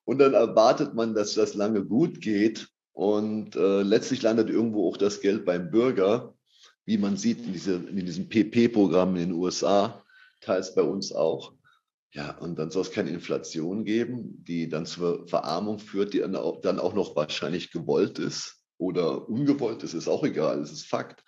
und 0.06 0.20
dann 0.20 0.34
erwartet 0.34 0.94
man, 0.94 1.13
dass 1.13 1.34
das 1.34 1.53
lange 1.53 1.84
gut 1.84 2.22
geht. 2.22 2.68
Und 2.91 3.56
äh, 3.56 3.82
letztlich 3.82 4.22
landet 4.22 4.50
irgendwo 4.50 4.89
auch 4.89 4.98
das 4.98 5.22
Geld 5.22 5.46
beim 5.46 5.72
Bürger, 5.72 6.36
wie 6.89 6.98
man 6.98 7.17
sieht 7.17 7.46
in, 7.46 7.53
diese, 7.53 7.75
in 7.75 8.03
diesem 8.03 8.29
PP-Programm 8.29 9.15
in 9.15 9.29
den 9.29 9.34
USA, 9.34 10.03
teils 10.41 10.74
bei 10.74 10.81
uns 10.81 11.12
auch. 11.12 11.53
Ja, 12.13 12.36
und 12.39 12.58
dann 12.58 12.72
soll 12.72 12.81
es 12.81 12.89
keine 12.89 13.12
Inflation 13.12 13.86
geben, 13.86 14.43
die 14.43 14.67
dann 14.67 14.88
zur 14.88 15.27
Verarmung 15.27 15.77
führt, 15.77 16.13
die 16.13 16.17
dann 16.17 16.36
auch, 16.36 16.62
dann 16.62 16.79
auch 16.79 16.96
noch 16.96 17.15
wahrscheinlich 17.15 17.72
gewollt 17.72 18.17
ist 18.17 18.63
oder 18.79 19.29
ungewollt 19.29 19.84
ist, 19.84 19.93
ist 19.93 20.08
auch 20.08 20.24
egal, 20.24 20.62
es 20.62 20.72
ist 20.72 20.88
Fakt. 20.88 21.24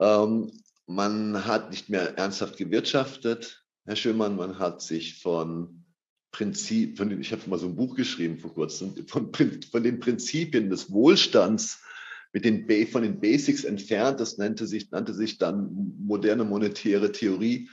Ähm, 0.00 0.50
man 0.86 1.46
hat 1.46 1.70
nicht 1.70 1.88
mehr 1.88 2.18
ernsthaft 2.18 2.56
gewirtschaftet, 2.56 3.64
Herr 3.84 3.94
Schömann, 3.94 4.34
man 4.34 4.58
hat 4.58 4.82
sich 4.82 5.22
von 5.22 5.84
Prinzip, 6.32 6.98
von, 6.98 7.20
ich 7.20 7.30
habe 7.30 7.48
mal 7.48 7.60
so 7.60 7.66
ein 7.66 7.76
Buch 7.76 7.94
geschrieben 7.94 8.40
vor 8.40 8.52
kurzem, 8.52 9.06
von, 9.06 9.30
von 9.32 9.82
den 9.84 10.00
Prinzipien 10.00 10.68
des 10.68 10.90
Wohlstands 10.90 11.78
mit 12.34 12.44
den, 12.44 12.68
von 12.88 13.02
den 13.02 13.20
Basics 13.20 13.64
entfernt. 13.64 14.20
Das 14.20 14.36
nannte 14.36 14.66
sich, 14.66 14.90
nannte 14.90 15.14
sich 15.14 15.38
dann 15.38 15.94
moderne 15.98 16.44
monetäre 16.44 17.12
Theorie 17.12 17.70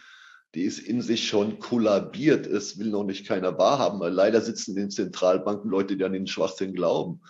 die 0.56 0.64
ist 0.64 0.80
in 0.80 1.02
sich 1.02 1.28
schon 1.28 1.60
kollabiert. 1.60 2.46
Es 2.46 2.78
will 2.78 2.90
noch 2.90 3.04
nicht 3.04 3.26
keiner 3.26 3.58
wahrhaben, 3.58 4.00
weil 4.00 4.12
leider 4.12 4.42
sitzen 4.42 4.72
in 4.72 4.84
den 4.84 4.92
Zentralbanken 4.92 5.70
Leute, 5.70 5.96
die 5.96 6.04
an 6.04 6.14
den 6.14 6.28
Schwachsinn 6.28 6.74
glauben. 6.74 7.22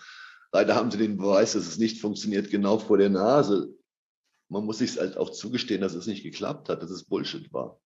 Leider 0.50 0.74
haben 0.74 0.90
sie 0.90 0.98
den 0.98 1.16
Beweis, 1.16 1.52
dass 1.52 1.66
es 1.66 1.78
nicht 1.78 2.00
funktioniert, 2.00 2.50
genau 2.50 2.78
vor 2.78 2.98
der 2.98 3.10
Nase. 3.10 3.74
Man 4.48 4.64
muss 4.64 4.78
sich 4.78 4.98
halt 4.98 5.16
auch 5.16 5.30
zugestehen, 5.30 5.80
dass 5.80 5.94
es 5.94 6.06
nicht 6.06 6.24
geklappt 6.24 6.68
hat, 6.68 6.82
dass 6.82 6.90
es 6.90 7.04
Bullshit 7.04 7.52
war. 7.52 7.78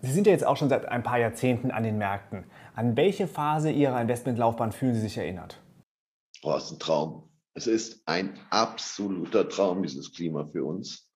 Sie 0.00 0.12
sind 0.12 0.28
ja 0.28 0.32
jetzt 0.32 0.46
auch 0.46 0.56
schon 0.56 0.68
seit 0.68 0.86
ein 0.86 1.02
paar 1.02 1.18
Jahrzehnten 1.18 1.72
an 1.72 1.82
den 1.82 1.98
Märkten. 1.98 2.44
An 2.76 2.96
welche 2.96 3.26
Phase 3.26 3.70
Ihrer 3.70 4.00
Investmentlaufbahn 4.00 4.70
fühlen 4.70 4.94
Sie 4.94 5.00
sich 5.00 5.18
erinnert? 5.18 5.60
Oh, 6.42 6.54
es 6.56 6.66
ist 6.66 6.72
ein 6.72 6.78
Traum. 6.78 7.27
Es 7.58 7.66
ist 7.66 8.02
ein 8.06 8.38
absoluter 8.50 9.48
Traum, 9.48 9.82
dieses 9.82 10.12
Klima 10.12 10.46
für 10.46 10.64
uns. 10.64 11.10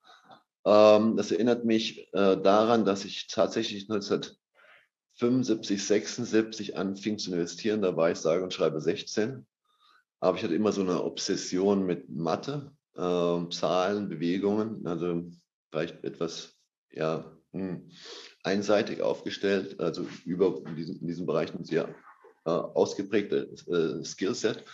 Ähm, 0.65 1.17
das 1.17 1.31
erinnert 1.31 1.65
mich 1.65 2.13
äh, 2.13 2.37
daran, 2.37 2.85
dass 2.85 3.05
ich 3.05 3.29
tatsächlich 3.29 3.89
1975, 3.89 5.87
76 5.87 6.77
anfing 6.77 7.19
zu 7.19 7.33
investieren. 7.33 7.81
Da 7.81 7.97
war 7.97 8.11
ich 8.11 8.19
sage 8.19 8.43
und 8.43 8.53
schreibe 8.53 8.81
16. 8.81 9.47
Aber 10.19 10.37
ich 10.37 10.43
hatte 10.43 10.57
immer 10.57 10.73
so 10.73 10.81
eine 10.81 11.05
Obsession 11.05 11.87
mit 11.87 12.09
Mathe, 12.09 12.73
äh, 12.97 13.49
Zahlen, 13.51 14.09
Bewegungen. 14.09 14.85
Also 14.85 15.31
vielleicht 15.71 16.03
etwas 16.03 16.57
ja, 16.91 17.37
hm, 17.53 17.89
einseitig 18.43 19.01
aufgestellt, 19.01 19.79
also 19.79 20.09
über 20.25 20.61
in 20.67 20.75
diesem, 20.75 20.97
in 21.03 21.07
diesem 21.07 21.25
Bereich 21.25 21.55
ein 21.55 21.65
sehr 21.65 21.95
äh, 22.47 22.51
ausgeprägtes 22.51 23.69
äh, 23.69 24.05
Skillset. 24.05 24.65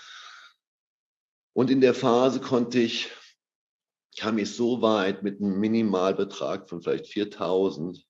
Und 1.53 1.71
in 1.71 1.81
der 1.81 1.95
Phase 1.95 2.41
konnte 2.41 2.79
ich, 2.79 3.11
kam 4.19 4.39
ich 4.39 4.55
so 4.55 4.83
weit 4.83 5.23
mit 5.23 5.41
einem 5.41 5.59
Minimalbetrag 5.59 6.69
von 6.69 6.83
vielleicht 6.83 7.07
4000, 7.07 8.05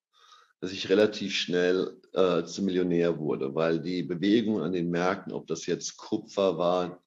dass 0.61 0.73
ich 0.73 0.89
relativ 0.89 1.35
schnell 1.35 2.01
äh, 2.13 2.45
zum 2.45 2.65
Millionär 2.65 3.19
wurde, 3.19 3.55
weil 3.55 3.81
die 3.81 4.03
Bewegung 4.03 4.61
an 4.61 4.73
den 4.73 4.91
Märkten, 4.91 5.33
ob 5.33 5.47
das 5.47 5.67
jetzt 5.67 5.97
Kupfer 5.97 6.59
war, 6.59 7.03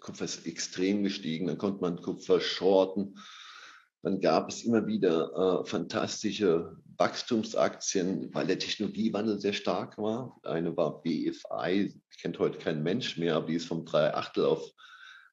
Kupfer 0.00 0.24
ist 0.24 0.46
extrem 0.46 1.02
gestiegen, 1.02 1.46
dann 1.46 1.58
konnte 1.58 1.80
man 1.80 2.00
Kupfer 2.00 2.40
shorten. 2.40 3.18
Dann 4.02 4.20
gab 4.20 4.48
es 4.48 4.62
immer 4.62 4.86
wieder 4.86 5.62
äh, 5.62 5.66
fantastische 5.66 6.76
Wachstumsaktien, 6.96 8.32
weil 8.32 8.46
der 8.46 8.58
Technologiewandel 8.58 9.40
sehr 9.40 9.52
stark 9.52 9.98
war. 9.98 10.38
Eine 10.44 10.76
war 10.76 11.02
BFI, 11.02 12.00
kennt 12.20 12.38
heute 12.38 12.58
kein 12.58 12.82
Mensch 12.82 13.16
mehr, 13.16 13.36
aber 13.36 13.46
die 13.46 13.54
ist 13.54 13.66
vom 13.66 13.84
3 13.84 14.14
Achtel 14.14 14.44
auf 14.44 14.70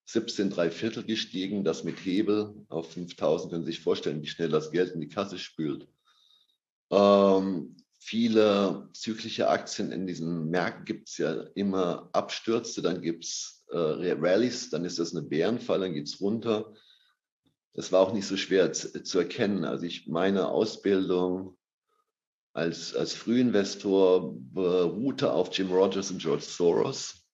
17 0.05 0.49
3 0.49 0.71
Viertel 0.71 1.03
gestiegen. 1.03 1.63
Das 1.63 1.83
mit 1.83 1.97
Hebel 2.05 2.53
auf 2.69 2.91
5000 2.93 3.51
können 3.51 3.65
Sie 3.65 3.71
sich 3.71 3.81
vorstellen, 3.81 4.21
wie 4.21 4.27
schnell 4.27 4.49
das 4.49 4.71
Geld 4.71 4.93
in 4.93 5.01
die 5.01 5.09
Kasse 5.09 5.37
spült. 5.37 5.87
Ähm, 6.91 7.75
viele 7.97 8.89
zyklische 8.93 9.49
Aktien 9.49 9.91
in 9.91 10.05
diesen 10.05 10.49
Märkten 10.49 10.85
gibt 10.85 11.09
es 11.09 11.17
ja 11.17 11.33
immer 11.55 12.09
Abstürze, 12.13 12.81
dann 12.83 13.01
gibt 13.01 13.25
es 13.25 13.65
äh, 13.71 14.13
Rallies, 14.19 14.69
dann 14.69 14.85
ist 14.85 14.99
das 14.99 15.15
eine 15.15 15.23
Bärenfalle, 15.23 15.85
dann 15.85 15.95
geht 15.95 16.07
es 16.07 16.21
runter. 16.21 16.73
Das 17.73 17.91
war 17.91 18.01
auch 18.01 18.13
nicht 18.13 18.27
so 18.27 18.37
schwer 18.37 18.71
zu, 18.71 19.03
zu, 19.03 19.19
erkennen. 19.19 19.65
Also 19.65 19.85
ich 19.85 20.07
meine 20.07 20.47
Ausbildung 20.47 21.57
als, 22.53 22.95
als 22.95 23.13
Frühinvestor 23.15 24.33
beruhte 24.53 25.33
auf 25.33 25.55
Jim 25.57 25.71
Rogers 25.71 26.11
und 26.11 26.21
George 26.21 26.43
Soros. 26.43 27.24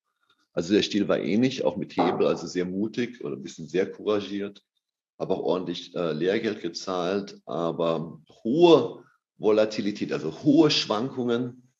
Also 0.53 0.73
der 0.73 0.83
Stil 0.83 1.07
war 1.07 1.19
ähnlich, 1.19 1.63
auch 1.63 1.77
mit 1.77 1.95
Hebel, 1.95 2.27
also 2.27 2.45
sehr 2.47 2.65
mutig 2.65 3.23
oder 3.23 3.35
ein 3.35 3.43
bisschen 3.43 3.67
sehr 3.67 3.89
couragiert, 3.89 4.61
habe 5.17 5.33
auch 5.33 5.43
ordentlich 5.43 5.95
äh, 5.95 6.11
Lehrgeld 6.11 6.61
gezahlt, 6.61 7.39
aber 7.45 8.19
hohe 8.43 9.05
Volatilität, 9.37 10.11
also 10.11 10.43
hohe 10.43 10.69
Schwankungen, 10.69 11.71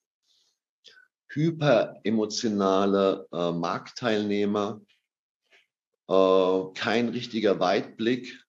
hyperemotionale 1.28 3.28
äh, 3.32 3.52
Marktteilnehmer, 3.52 4.82
äh, 6.08 6.62
kein 6.76 7.10
richtiger 7.10 7.60
Weitblick, 7.60 8.42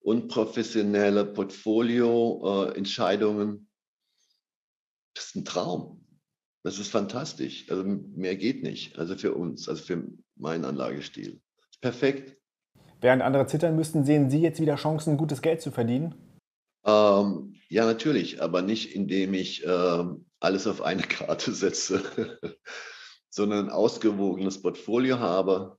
unprofessionelle 0.00 1.26
Portfolioentscheidungen. 1.26 3.56
Äh, 3.56 3.60
das 5.14 5.26
ist 5.26 5.36
ein 5.36 5.44
Traum. 5.44 6.03
Das 6.64 6.78
ist 6.78 6.90
fantastisch. 6.90 7.70
Also 7.70 7.84
mehr 7.84 8.36
geht 8.36 8.62
nicht. 8.62 8.98
Also 8.98 9.16
für 9.16 9.34
uns, 9.34 9.68
also 9.68 9.84
für 9.84 10.02
meinen 10.34 10.64
Anlagestil. 10.64 11.40
Perfekt. 11.80 12.38
Während 13.00 13.22
andere 13.22 13.46
zittern 13.46 13.76
müssten, 13.76 14.04
sehen 14.04 14.30
Sie 14.30 14.40
jetzt 14.40 14.60
wieder 14.60 14.76
Chancen, 14.76 15.18
gutes 15.18 15.42
Geld 15.42 15.60
zu 15.60 15.70
verdienen? 15.70 16.14
Ähm, 16.86 17.54
ja, 17.68 17.84
natürlich, 17.84 18.42
aber 18.42 18.62
nicht 18.62 18.94
indem 18.94 19.34
ich 19.34 19.62
ähm, 19.66 20.24
alles 20.40 20.66
auf 20.66 20.80
eine 20.80 21.02
Karte 21.08 21.52
setze, 21.52 22.38
sondern 23.28 23.66
ein 23.66 23.70
ausgewogenes 23.70 24.62
Portfolio 24.62 25.18
habe. 25.18 25.78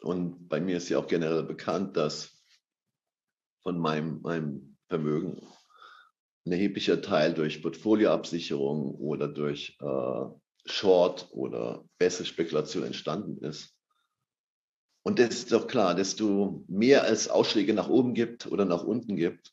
Und 0.00 0.48
bei 0.48 0.60
mir 0.60 0.78
ist 0.78 0.88
ja 0.88 0.98
auch 0.98 1.06
generell 1.06 1.44
bekannt, 1.44 1.96
dass 1.96 2.42
von 3.62 3.78
meinem, 3.78 4.20
meinem 4.22 4.76
Vermögen 4.88 5.40
ein 6.48 6.52
erheblicher 6.52 7.00
Teil 7.02 7.34
durch 7.34 7.62
Portfolioabsicherung 7.62 8.94
oder 8.94 9.28
durch 9.28 9.76
äh, 9.80 10.70
Short 10.70 11.28
oder 11.30 11.84
bessere 11.98 12.24
Spekulation 12.26 12.84
entstanden 12.84 13.44
ist. 13.44 13.74
Und 15.02 15.18
das 15.18 15.34
ist 15.34 15.52
doch 15.52 15.66
klar, 15.66 15.94
desto 15.94 16.64
mehr 16.68 17.08
es 17.08 17.28
Ausschläge 17.28 17.72
nach 17.72 17.88
oben 17.88 18.14
gibt 18.14 18.46
oder 18.46 18.64
nach 18.64 18.84
unten 18.84 19.16
gibt, 19.16 19.52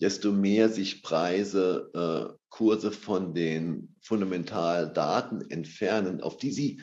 desto 0.00 0.32
mehr 0.32 0.68
sich 0.68 1.02
Preise, 1.02 1.90
äh, 1.94 2.36
Kurse 2.50 2.92
von 2.92 3.34
den 3.34 3.96
Fundamentaldaten 4.00 5.50
entfernen, 5.50 6.20
auf 6.20 6.36
die 6.36 6.52
sie 6.52 6.82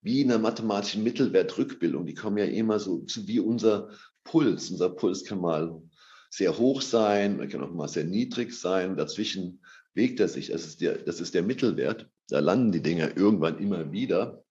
wie 0.00 0.20
in 0.20 0.30
einer 0.30 0.40
mathematischen 0.40 1.02
Mittelwertrückbildung, 1.02 2.06
die 2.06 2.14
kommen 2.14 2.38
ja 2.38 2.44
immer 2.44 2.78
so 2.78 3.04
wie 3.16 3.40
unser 3.40 3.90
Puls. 4.24 4.70
Unser 4.70 4.90
Puls 4.90 5.24
kann 5.24 5.40
mal 5.40 5.82
sehr 6.30 6.58
hoch 6.58 6.82
sein, 6.82 7.40
er 7.40 7.48
kann 7.48 7.62
auch 7.62 7.70
mal 7.70 7.88
sehr 7.88 8.04
niedrig 8.04 8.52
sein. 8.52 8.96
Dazwischen 8.96 9.62
bewegt 9.94 10.20
er 10.20 10.28
sich. 10.28 10.48
Das 10.48 10.66
ist 10.66 10.80
der, 10.80 10.98
das 10.98 11.20
ist 11.20 11.34
der 11.34 11.42
Mittelwert. 11.42 12.08
Da 12.28 12.40
landen 12.40 12.72
die 12.72 12.82
Dinger 12.82 13.16
irgendwann 13.16 13.58
immer 13.58 13.90
wieder. 13.90 14.44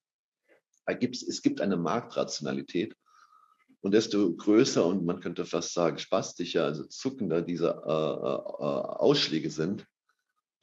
Es 0.86 1.42
gibt 1.42 1.62
eine 1.62 1.78
Marktrationalität. 1.78 2.96
Und 3.82 3.94
desto 3.94 4.36
größer 4.36 4.86
und 4.86 5.06
man 5.06 5.20
könnte 5.20 5.46
fast 5.46 5.74
sagen 5.74 5.98
spastischer, 6.00 6.66
also 6.66 6.84
zuckender 6.86 7.42
diese 7.42 7.68
äh, 7.68 7.70
äh, 7.70 8.68
Ausschläge 9.00 9.52
sind, 9.52 9.86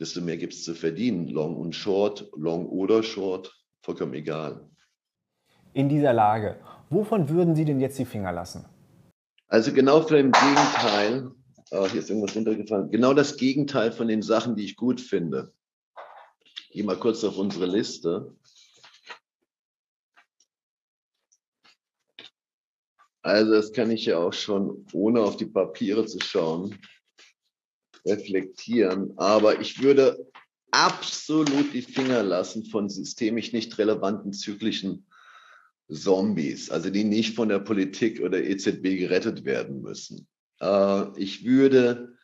desto 0.01 0.21
mehr 0.21 0.37
gibt 0.37 0.53
es 0.53 0.65
zu 0.65 0.75
verdienen. 0.75 1.29
Long 1.29 1.57
und 1.57 1.75
Short, 1.75 2.29
Long 2.37 2.67
oder 2.67 3.03
Short, 3.03 3.55
vollkommen 3.83 4.15
egal. 4.15 4.69
In 5.73 5.89
dieser 5.89 6.13
Lage, 6.13 6.59
wovon 6.91 7.29
würden 7.29 7.55
Sie 7.55 7.65
denn 7.65 7.81
jetzt 7.81 7.99
die 7.99 8.05
Finger 8.05 8.33
lassen? 8.33 8.65
Also 9.55 9.73
genau 9.73 10.03
für 10.03 10.19
im 10.19 10.33
Gegenteil, 10.33 11.31
oh, 11.71 11.87
hier 11.87 12.01
ist 12.01 12.11
irgendwas 12.11 12.35
runtergefallen, 12.35 12.91
genau 12.91 13.15
das 13.15 13.37
Gegenteil 13.37 13.93
von 13.93 14.09
den 14.09 14.21
Sachen, 14.21 14.57
die 14.57 14.65
ich 14.65 14.75
gut 14.75 15.01
finde. 15.01 15.53
Ich 16.57 16.71
gehe 16.71 16.83
mal 16.83 16.99
kurz 16.99 17.23
auf 17.23 17.39
unsere 17.39 17.67
Liste. 17.67 18.35
Also 23.23 23.53
das 23.53 23.73
kann 23.73 23.93
ich 23.93 24.07
ja 24.07 24.19
auch 24.19 24.33
schon, 24.33 24.89
ohne 24.93 25.21
auf 25.21 25.37
die 25.37 25.47
Papiere 25.47 26.05
zu 26.05 26.19
schauen, 26.19 26.77
reflektieren. 28.05 29.17
Aber 29.19 29.61
ich 29.61 29.81
würde 29.81 30.33
absolut 30.73 31.73
die 31.73 31.83
Finger 31.83 32.25
lassen 32.25 32.65
von 32.65 32.89
systemisch 32.89 33.53
nicht 33.53 33.79
relevanten 33.79 34.33
zyklischen 34.33 35.07
Zombies, 35.91 36.71
also 36.71 36.91
die 36.91 37.05
nicht 37.05 37.35
von 37.35 37.49
der 37.49 37.59
Politik 37.59 38.21
oder 38.21 38.43
EZB 38.43 38.99
gerettet 38.99 39.45
werden 39.45 39.83
müssen. 39.83 40.27
Äh, 40.61 41.19
ich 41.21 41.45
würde 41.45 42.17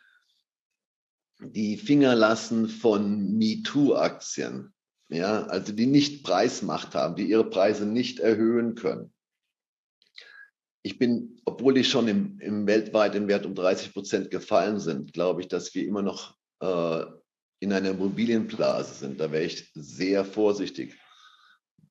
die 1.41 1.77
Finger 1.77 2.15
lassen 2.15 2.69
von 2.69 3.37
MeToo-Aktien, 3.39 4.73
ja, 5.09 5.45
also 5.45 5.73
die 5.73 5.87
nicht 5.87 6.23
Preismacht 6.23 6.95
haben, 6.95 7.17
die 7.17 7.29
ihre 7.29 7.49
Preise 7.49 7.87
nicht 7.87 8.21
erhöhen 8.21 8.75
können 8.75 9.13
ich 10.83 10.99
bin, 10.99 11.41
obwohl 11.45 11.75
die 11.75 11.85
schon 11.85 12.09
im, 12.09 12.39
im 12.41 12.67
weltweiten 12.67 13.29
Wert 13.29 13.45
um 13.47 13.55
30 13.55 13.93
Prozent 13.93 14.31
gefallen 14.31 14.79
sind, 14.79 15.13
glaube 15.13 15.43
ich, 15.43 15.49
dass 15.49 15.75
wir 15.75 15.87
immer 15.87 16.03
noch 16.03 16.37
äh, 16.61 17.05
in 17.61 17.73
einer 17.73 17.91
Immobilienblase 17.91 18.95
sind. 18.95 19.21
Da 19.21 19.31
wäre 19.31 19.45
ich 19.45 19.71
sehr 19.75 20.25
vorsichtig. 20.25 20.99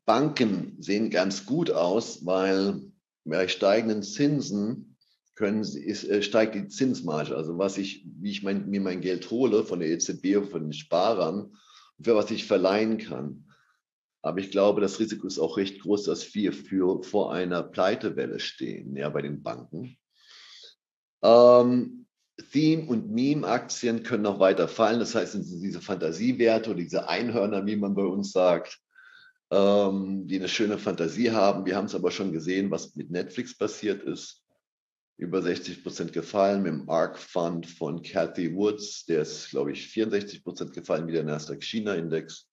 Banken 0.05 0.75
sehen 0.79 1.09
ganz 1.09 1.45
gut 1.45 1.71
aus, 1.71 2.25
weil 2.25 2.81
bei 3.25 3.47
steigenden 3.47 4.03
Zinsen 4.03 4.97
können, 5.35 5.61
ist, 5.61 6.03
äh, 6.03 6.21
steigt 6.21 6.55
die 6.55 6.67
Zinsmarge. 6.67 7.35
Also 7.35 7.57
was 7.57 7.77
ich, 7.77 8.05
wie 8.19 8.31
ich 8.31 8.43
mein, 8.43 8.69
mir 8.69 8.81
mein 8.81 9.01
Geld 9.01 9.29
hole 9.31 9.63
von 9.63 9.79
der 9.79 9.89
EZB 9.89 10.37
und 10.37 10.49
von 10.49 10.63
den 10.63 10.73
Sparern, 10.73 11.55
für 12.01 12.15
was 12.15 12.31
ich 12.31 12.45
verleihen 12.45 12.97
kann. 12.97 13.45
Aber 14.21 14.39
ich 14.39 14.51
glaube, 14.51 14.81
das 14.81 14.99
Risiko 14.99 15.27
ist 15.27 15.39
auch 15.39 15.57
recht 15.57 15.81
groß, 15.81 16.03
dass 16.03 16.35
wir 16.35 16.51
für, 16.51 17.03
vor 17.03 17.33
einer 17.33 17.63
Pleitewelle 17.63 18.39
stehen, 18.39 18.95
ja, 18.97 19.09
bei 19.09 19.21
den 19.21 19.41
Banken. 19.41 19.97
Ähm, 21.23 22.05
Theme- 22.51 22.87
und 22.87 23.09
Meme-Aktien 23.09 24.03
können 24.03 24.23
noch 24.23 24.39
weiter 24.39 24.67
fallen. 24.67 24.99
Das 24.99 25.15
heißt, 25.15 25.35
diese 25.35 25.81
Fantasiewerte 25.81 26.71
oder 26.71 26.79
diese 26.79 27.07
Einhörner, 27.07 27.65
wie 27.65 27.75
man 27.75 27.95
bei 27.95 28.03
uns 28.03 28.31
sagt, 28.31 28.79
ähm, 29.51 30.27
die 30.27 30.37
eine 30.37 30.47
schöne 30.47 30.77
Fantasie 30.77 31.31
haben. 31.31 31.65
Wir 31.65 31.75
haben 31.75 31.85
es 31.85 31.95
aber 31.95 32.11
schon 32.11 32.31
gesehen, 32.31 32.71
was 32.71 32.95
mit 32.95 33.09
Netflix 33.09 33.57
passiert 33.57 34.03
ist. 34.03 34.43
Über 35.17 35.41
60 35.41 35.83
Prozent 35.83 36.13
gefallen 36.13 36.63
mit 36.63 36.71
dem 36.71 36.89
ARC 36.89 37.17
Fund 37.17 37.65
von 37.65 38.01
Cathy 38.01 38.55
Woods. 38.55 39.05
Der 39.05 39.21
ist, 39.21 39.49
glaube 39.49 39.71
ich, 39.71 39.87
64 39.87 40.43
Prozent 40.43 40.73
gefallen, 40.73 41.07
wie 41.07 41.13
der 41.13 41.23
Nasdaq 41.23 41.61
China 41.61 41.93
Index. 41.95 42.49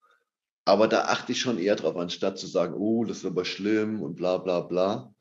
Aber 0.65 0.89
da 0.89 1.03
achte 1.03 1.31
ich 1.33 1.41
schon 1.41 1.59
eher 1.59 1.77
drauf, 1.77 1.97
anstatt 1.97 2.39
zu 2.39 2.49
sagen, 2.49 2.75
oh, 2.75 3.05
das 3.05 3.19
ist 3.19 3.25
aber 3.25 3.45
schlimm 3.45 4.03
und 4.03 4.17
bla 4.17 4.39
bla 4.39 4.63
bla. 4.63 5.15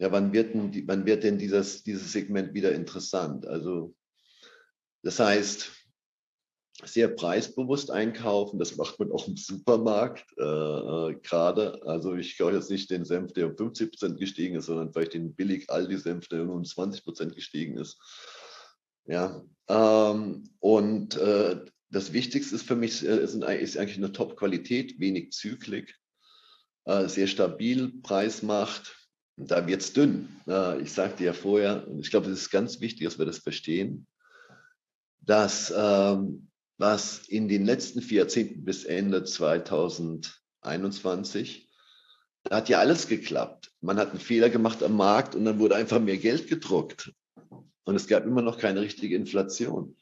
Ja, 0.00 0.10
wann 0.10 0.32
wird 0.32 0.54
denn, 0.54 0.88
wann 0.88 1.06
wird 1.06 1.22
denn 1.22 1.38
dieses, 1.38 1.84
dieses 1.84 2.12
Segment 2.12 2.52
wieder 2.54 2.72
interessant? 2.72 3.46
Also, 3.46 3.94
das 5.02 5.20
heißt, 5.20 5.70
sehr 6.84 7.08
preisbewusst 7.08 7.90
einkaufen, 7.90 8.58
das 8.58 8.76
macht 8.76 8.98
man 8.98 9.10
auch 9.10 9.26
im 9.26 9.36
Supermarkt 9.36 10.24
äh, 10.38 10.42
äh 10.42 11.14
gerade. 11.22 11.82
Also 11.84 12.14
ich 12.14 12.38
kaufe 12.38 12.54
jetzt 12.54 12.70
nicht 12.70 12.90
den 12.90 13.04
Senf, 13.04 13.32
der 13.32 13.48
um 13.48 13.56
50 13.56 13.90
Prozent 13.90 14.18
gestiegen 14.18 14.56
ist, 14.56 14.66
sondern 14.66 14.92
vielleicht 14.92 15.14
den 15.14 15.34
billig 15.34 15.68
Aldi-Senf, 15.70 16.28
der 16.28 16.44
nur 16.44 16.56
um 16.56 16.64
20 16.64 17.04
Prozent 17.04 17.34
gestiegen 17.34 17.76
ist. 17.76 17.98
Ja, 19.06 19.42
ähm, 19.68 20.44
und 20.60 21.16
äh, 21.16 21.64
das 21.90 22.12
Wichtigste 22.12 22.54
ist 22.54 22.66
für 22.66 22.76
mich 22.76 23.04
äh, 23.04 23.22
ist, 23.22 23.42
eigentlich 23.42 23.96
eine 23.96 24.12
Top-Qualität, 24.12 25.00
wenig 25.00 25.32
Zyklik, 25.32 25.96
äh, 26.84 27.08
sehr 27.08 27.26
stabil, 27.26 27.92
Preismacht, 28.02 28.94
da 29.36 29.66
wird 29.68 29.82
es 29.82 29.92
dünn. 29.92 30.28
Ich 30.82 30.90
sagte 30.92 31.22
ja 31.22 31.32
vorher, 31.32 31.86
und 31.86 32.00
ich 32.00 32.10
glaube, 32.10 32.28
es 32.28 32.40
ist 32.40 32.50
ganz 32.50 32.80
wichtig, 32.80 33.04
dass 33.04 33.20
wir 33.20 33.24
das 33.24 33.38
verstehen, 33.38 34.08
dass 35.20 35.72
ähm, 35.76 36.47
was 36.78 37.28
in 37.28 37.48
den 37.48 37.66
letzten 37.66 38.00
vier 38.00 38.22
Jahrzehnten 38.22 38.64
bis 38.64 38.84
Ende 38.84 39.24
2021, 39.24 41.68
da 42.44 42.56
hat 42.56 42.68
ja 42.68 42.78
alles 42.78 43.08
geklappt. 43.08 43.72
Man 43.80 43.96
hat 43.98 44.10
einen 44.10 44.20
Fehler 44.20 44.48
gemacht 44.48 44.80
am 44.82 44.96
Markt 44.96 45.34
und 45.34 45.44
dann 45.44 45.58
wurde 45.58 45.76
einfach 45.76 46.00
mehr 46.00 46.16
Geld 46.16 46.48
gedruckt. 46.48 47.12
Und 47.84 47.96
es 47.96 48.06
gab 48.06 48.24
immer 48.24 48.40
noch 48.42 48.58
keine 48.58 48.80
richtige 48.80 49.16
Inflation. 49.16 49.96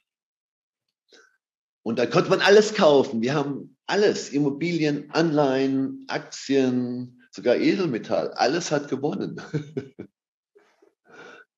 Und 1.82 1.98
da 1.98 2.06
konnte 2.06 2.30
man 2.30 2.40
alles 2.40 2.74
kaufen. 2.74 3.22
Wir 3.22 3.34
haben 3.34 3.76
alles, 3.86 4.30
Immobilien, 4.30 5.10
Anleihen, 5.12 6.04
Aktien, 6.08 7.22
sogar 7.30 7.56
Edelmetall, 7.56 8.32
alles 8.32 8.72
hat 8.72 8.88
gewonnen. 8.88 9.40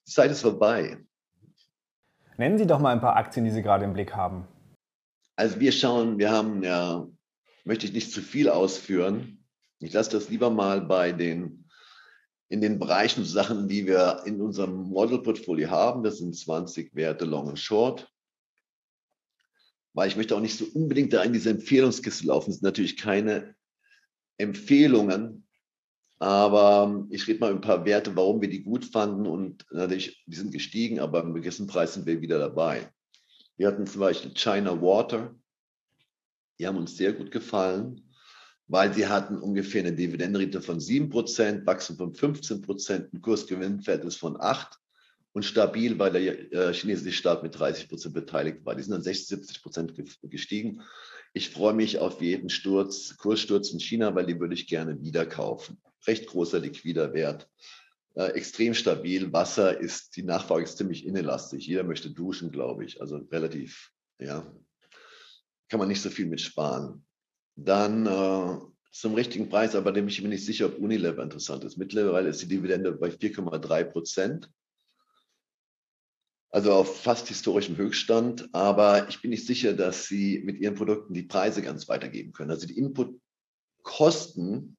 Die 0.07 0.13
Zeit 0.13 0.31
ist 0.31 0.43
vorbei. 0.43 0.99
Nennen 2.37 2.59
Sie 2.59 2.67
doch 2.67 2.79
mal 2.79 2.93
ein 2.93 3.01
paar 3.01 3.17
Aktien, 3.17 3.45
die 3.45 3.51
Sie 3.51 3.63
gerade 3.63 3.85
im 3.85 3.95
Blick 3.95 4.15
haben. 4.15 4.47
Also 5.39 5.61
wir 5.61 5.71
schauen, 5.71 6.19
wir 6.19 6.33
haben 6.33 6.65
ja, 6.65 7.09
möchte 7.65 7.87
ich 7.87 7.93
nicht 7.93 8.11
zu 8.11 8.23
viel 8.23 8.49
ausführen. 8.49 9.45
Ich 9.79 9.93
lasse 9.93 10.11
das 10.11 10.31
lieber 10.31 10.51
mal 10.51 10.81
bei 10.81 11.13
den, 11.13 11.71
in 12.49 12.61
den 12.61 12.81
Bereichen 12.81 13.25
Sachen, 13.25 13.69
die 13.69 13.87
wir 13.87 14.23
in 14.25 14.41
unserem 14.41 14.75
Model-Portfolio 14.89 15.71
haben. 15.71 16.03
Das 16.03 16.19
sind 16.19 16.37
20 16.37 16.93
Werte 16.97 17.25
Long 17.25 17.47
und 17.47 17.61
Short. 17.61 18.13
Weil 19.93 20.09
ich 20.09 20.17
möchte 20.17 20.35
auch 20.35 20.41
nicht 20.41 20.59
so 20.59 20.65
unbedingt 20.75 21.13
da 21.13 21.23
in 21.23 21.33
diese 21.33 21.51
Empfehlungskiste 21.51 22.27
laufen. 22.27 22.51
Das 22.51 22.57
sind 22.57 22.65
natürlich 22.65 22.97
keine 22.97 23.55
Empfehlungen, 24.39 25.47
aber 26.19 27.07
ich 27.11 27.29
rede 27.29 27.39
mal 27.39 27.53
über 27.53 27.61
ein 27.61 27.65
paar 27.65 27.85
Werte, 27.85 28.17
warum 28.17 28.41
wir 28.41 28.51
die 28.51 28.65
gut 28.65 28.87
fanden 28.87 29.25
und 29.25 29.67
natürlich, 29.71 30.21
die 30.27 30.37
sind 30.37 30.51
gestiegen, 30.51 30.99
aber 30.99 31.23
im 31.23 31.33
gewissen 31.33 31.69
Preis 31.69 31.95
sind 31.95 32.07
wir 32.07 32.21
wieder 32.21 32.41
dabei. 32.41 32.93
Wir 33.59 33.67
hatten 33.67 33.87
zum 33.87 34.01
Beispiel 34.01 34.33
China 34.35 34.81
Water. 34.81 35.35
Die 36.59 36.67
haben 36.67 36.79
uns 36.79 36.97
sehr 36.97 37.13
gut 37.13 37.33
gefallen, 37.33 38.09
weil 38.69 38.95
sie 38.95 39.07
hatten 39.07 39.37
ungefähr 39.37 39.83
eine 39.83 39.93
Dividendenrate 39.93 40.63
von 40.63 40.79
7%, 40.79 41.67
Wachstum 41.67 41.97
von 41.97 42.13
15%, 42.15 43.13
ein 43.13 43.21
Kursgewinnverhältnis 43.21 44.17
von 44.17 44.37
8% 44.37 44.77
und 45.33 45.45
stabil, 45.45 45.99
weil 45.99 46.13
der 46.13 46.53
äh, 46.53 46.73
chinesische 46.73 47.17
Staat 47.17 47.43
mit 47.43 47.57
30% 47.57 48.11
beteiligt 48.11 48.65
war. 48.65 48.77
Die 48.77 48.83
sind 48.83 48.93
dann 48.93 49.03
60, 49.03 49.39
70% 49.39 50.29
gestiegen. 50.29 50.83
Ich 51.33 51.51
freue 51.51 51.75
mich 51.75 51.99
auf 51.99 52.23
jeden 52.23 52.51
Sturz, 52.51 53.17
Kurssturz 53.17 53.71
in 53.73 53.81
China, 53.81 54.15
weil 54.15 54.27
die 54.27 54.39
würde 54.39 54.55
ich 54.55 54.69
gerne 54.69 55.01
wieder 55.03 55.27
kaufen. 55.27 55.81
Recht 56.07 56.29
großer 56.29 56.61
liquider 56.61 57.13
Wert 57.13 57.49
äh, 58.19 58.33
extrem 58.33 58.75
stabil. 58.75 59.33
Wasser 59.33 59.79
ist, 59.81 60.17
die 60.17 60.25
Nachfrage 60.25 60.65
ist 60.65 60.77
ziemlich 60.77 61.07
inelastig. 61.07 61.65
Jeder 61.65 61.85
möchte 61.85 62.11
duschen, 62.11 62.51
glaube 62.51 62.85
ich. 62.85 63.01
Also 63.01 63.19
relativ, 63.31 63.93
ja, 64.19 64.53
kann 65.69 65.79
man 65.79 65.87
nicht 65.87 66.03
so 66.03 66.11
viel 66.11 66.27
mit 66.27 66.41
sparen. 66.41 67.07
Dann 67.55 68.07
äh, 68.07 68.59
zum 68.91 69.15
richtigen 69.15 69.49
Preis, 69.49 69.77
aber 69.77 69.93
dem 69.93 70.09
ich 70.09 70.21
mir 70.21 70.31
nicht 70.31 70.45
sicher, 70.45 70.67
ob 70.67 70.79
Unilever 70.79 71.23
interessant 71.23 71.63
ist. 71.63 71.77
Mittlerweile 71.77 72.31
ist 72.31 72.43
die 72.43 72.49
Dividende 72.49 72.91
bei 72.91 73.11
4,3 73.11 73.85
Prozent. 73.85 74.51
Also 76.51 76.73
auf 76.73 77.03
fast 77.03 77.29
historischem 77.29 77.77
Höchststand. 77.77 78.49
Aber 78.53 79.09
ich 79.09 79.23
bin 79.23 79.31
nicht 79.31 79.47
sicher, 79.47 79.75
dass 79.75 80.07
sie 80.07 80.41
mit 80.45 80.59
ihren 80.59 80.75
Produkten 80.75 81.15
die 81.15 81.23
Preise 81.23 81.63
ganz 81.63 81.89
weitergeben 81.89 82.33
können. 82.33 82.51
Also 82.51 82.67
die 82.67 82.79
Inputkosten 82.79 84.77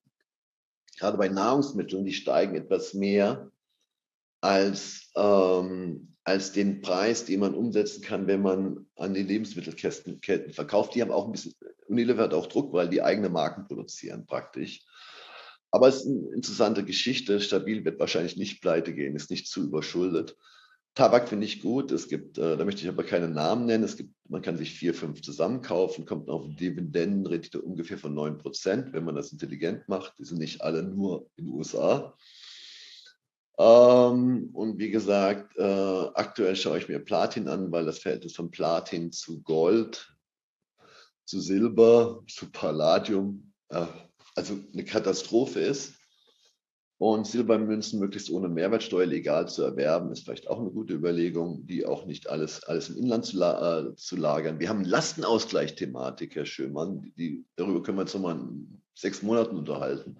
gerade 0.98 1.18
bei 1.18 1.28
Nahrungsmitteln, 1.28 2.04
die 2.04 2.12
steigen 2.12 2.54
etwas 2.54 2.94
mehr 2.94 3.50
als, 4.40 5.10
ähm, 5.16 6.16
als 6.24 6.52
den 6.52 6.80
Preis, 6.80 7.24
den 7.24 7.40
man 7.40 7.54
umsetzen 7.54 8.02
kann, 8.02 8.26
wenn 8.26 8.42
man 8.42 8.86
an 8.96 9.14
die 9.14 9.22
Lebensmittelketten 9.22 10.20
verkauft. 10.52 10.94
Die 10.94 11.02
haben 11.02 11.10
auch 11.10 11.26
ein 11.26 11.32
bisschen, 11.32 11.54
Unilever 11.86 12.22
hat 12.24 12.34
auch 12.34 12.46
Druck, 12.46 12.72
weil 12.72 12.88
die 12.88 13.02
eigene 13.02 13.28
Marken 13.28 13.66
produzieren 13.66 14.26
praktisch. 14.26 14.84
Aber 15.70 15.88
es 15.88 15.96
ist 15.96 16.06
eine 16.06 16.34
interessante 16.34 16.84
Geschichte. 16.84 17.40
Stabil 17.40 17.84
wird 17.84 18.00
wahrscheinlich 18.00 18.36
nicht 18.36 18.60
pleite 18.60 18.94
gehen, 18.94 19.14
ist 19.14 19.30
nicht 19.30 19.46
zu 19.46 19.62
überschuldet. 19.64 20.36
Tabak 20.94 21.28
finde 21.28 21.46
ich 21.46 21.62
gut. 21.62 21.92
Es 21.92 22.08
gibt, 22.08 22.38
äh, 22.38 22.56
da 22.56 22.64
möchte 22.64 22.82
ich 22.82 22.88
aber 22.88 23.04
keine 23.04 23.28
Namen 23.28 23.66
nennen. 23.66 23.84
Es 23.84 23.96
gibt, 23.96 24.12
man 24.28 24.42
kann 24.42 24.56
sich 24.56 24.74
vier, 24.74 24.92
fünf 24.92 25.22
zusammenkaufen, 25.22 26.04
kommt 26.04 26.28
auf 26.28 26.44
Dividendenrendite 26.48 27.60
ungefähr 27.60 27.98
von 27.98 28.14
9 28.14 28.38
Prozent, 28.38 28.92
wenn 28.92 29.04
man 29.04 29.14
das 29.14 29.32
intelligent 29.32 29.88
macht. 29.88 30.18
Die 30.18 30.24
sind 30.24 30.38
nicht 30.38 30.62
alle 30.62 30.82
nur 30.82 31.30
in 31.36 31.46
den 31.46 31.54
USA. 31.54 32.16
Ähm, 33.58 34.50
und 34.54 34.78
wie 34.78 34.90
gesagt, 34.90 35.56
äh, 35.58 35.62
aktuell 36.14 36.56
schaue 36.56 36.78
ich 36.78 36.88
mir 36.88 36.98
Platin 36.98 37.46
an, 37.46 37.70
weil 37.70 37.84
das 37.84 37.98
Verhältnis 37.98 38.34
von 38.34 38.50
Platin 38.50 39.12
zu 39.12 39.42
Gold, 39.42 40.16
zu 41.26 41.40
Silber, 41.40 42.24
zu 42.26 42.50
Palladium, 42.50 43.52
äh, 43.68 43.86
also 44.34 44.58
eine 44.72 44.84
Katastrophe 44.84 45.60
ist. 45.60 45.99
Und 47.00 47.26
Silbermünzen 47.26 47.98
möglichst 47.98 48.28
ohne 48.28 48.50
Mehrwertsteuer 48.50 49.06
legal 49.06 49.48
zu 49.48 49.62
erwerben, 49.62 50.12
ist 50.12 50.24
vielleicht 50.24 50.50
auch 50.50 50.60
eine 50.60 50.70
gute 50.70 50.92
Überlegung, 50.92 51.66
die 51.66 51.86
auch 51.86 52.04
nicht 52.04 52.28
alles, 52.28 52.62
alles 52.64 52.90
im 52.90 52.98
Inland 52.98 53.24
zu, 53.24 53.38
la 53.38 53.78
äh, 53.78 53.94
zu 53.96 54.16
lagern. 54.16 54.60
Wir 54.60 54.68
haben 54.68 54.84
Lastenausgleich-Thematik, 54.84 56.36
Herr 56.36 56.44
Schömann. 56.44 57.10
Die, 57.16 57.46
darüber 57.56 57.82
können 57.82 57.96
wir 57.96 58.02
uns 58.02 58.12
nochmal 58.12 58.36
in 58.36 58.82
sechs 58.94 59.22
Monaten 59.22 59.56
unterhalten. 59.56 60.18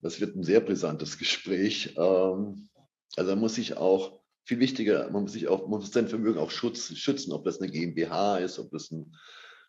Das 0.00 0.22
wird 0.22 0.36
ein 0.36 0.42
sehr 0.42 0.60
brisantes 0.60 1.18
Gespräch. 1.18 1.94
Ähm, 1.98 2.70
also 3.16 3.36
muss 3.36 3.56
sich 3.56 3.76
auch, 3.76 4.22
viel 4.44 4.58
wichtiger, 4.58 5.10
man 5.10 5.24
muss 5.24 5.32
sich 5.32 5.48
auch, 5.48 5.68
man 5.68 5.80
muss 5.80 5.92
sein 5.92 6.08
Vermögen 6.08 6.38
auch 6.38 6.50
schutz, 6.50 6.96
schützen, 6.96 7.30
ob 7.34 7.44
das 7.44 7.60
eine 7.60 7.70
GmbH 7.70 8.38
ist, 8.38 8.58
ob 8.58 8.70
das 8.70 8.90
ein, 8.90 9.14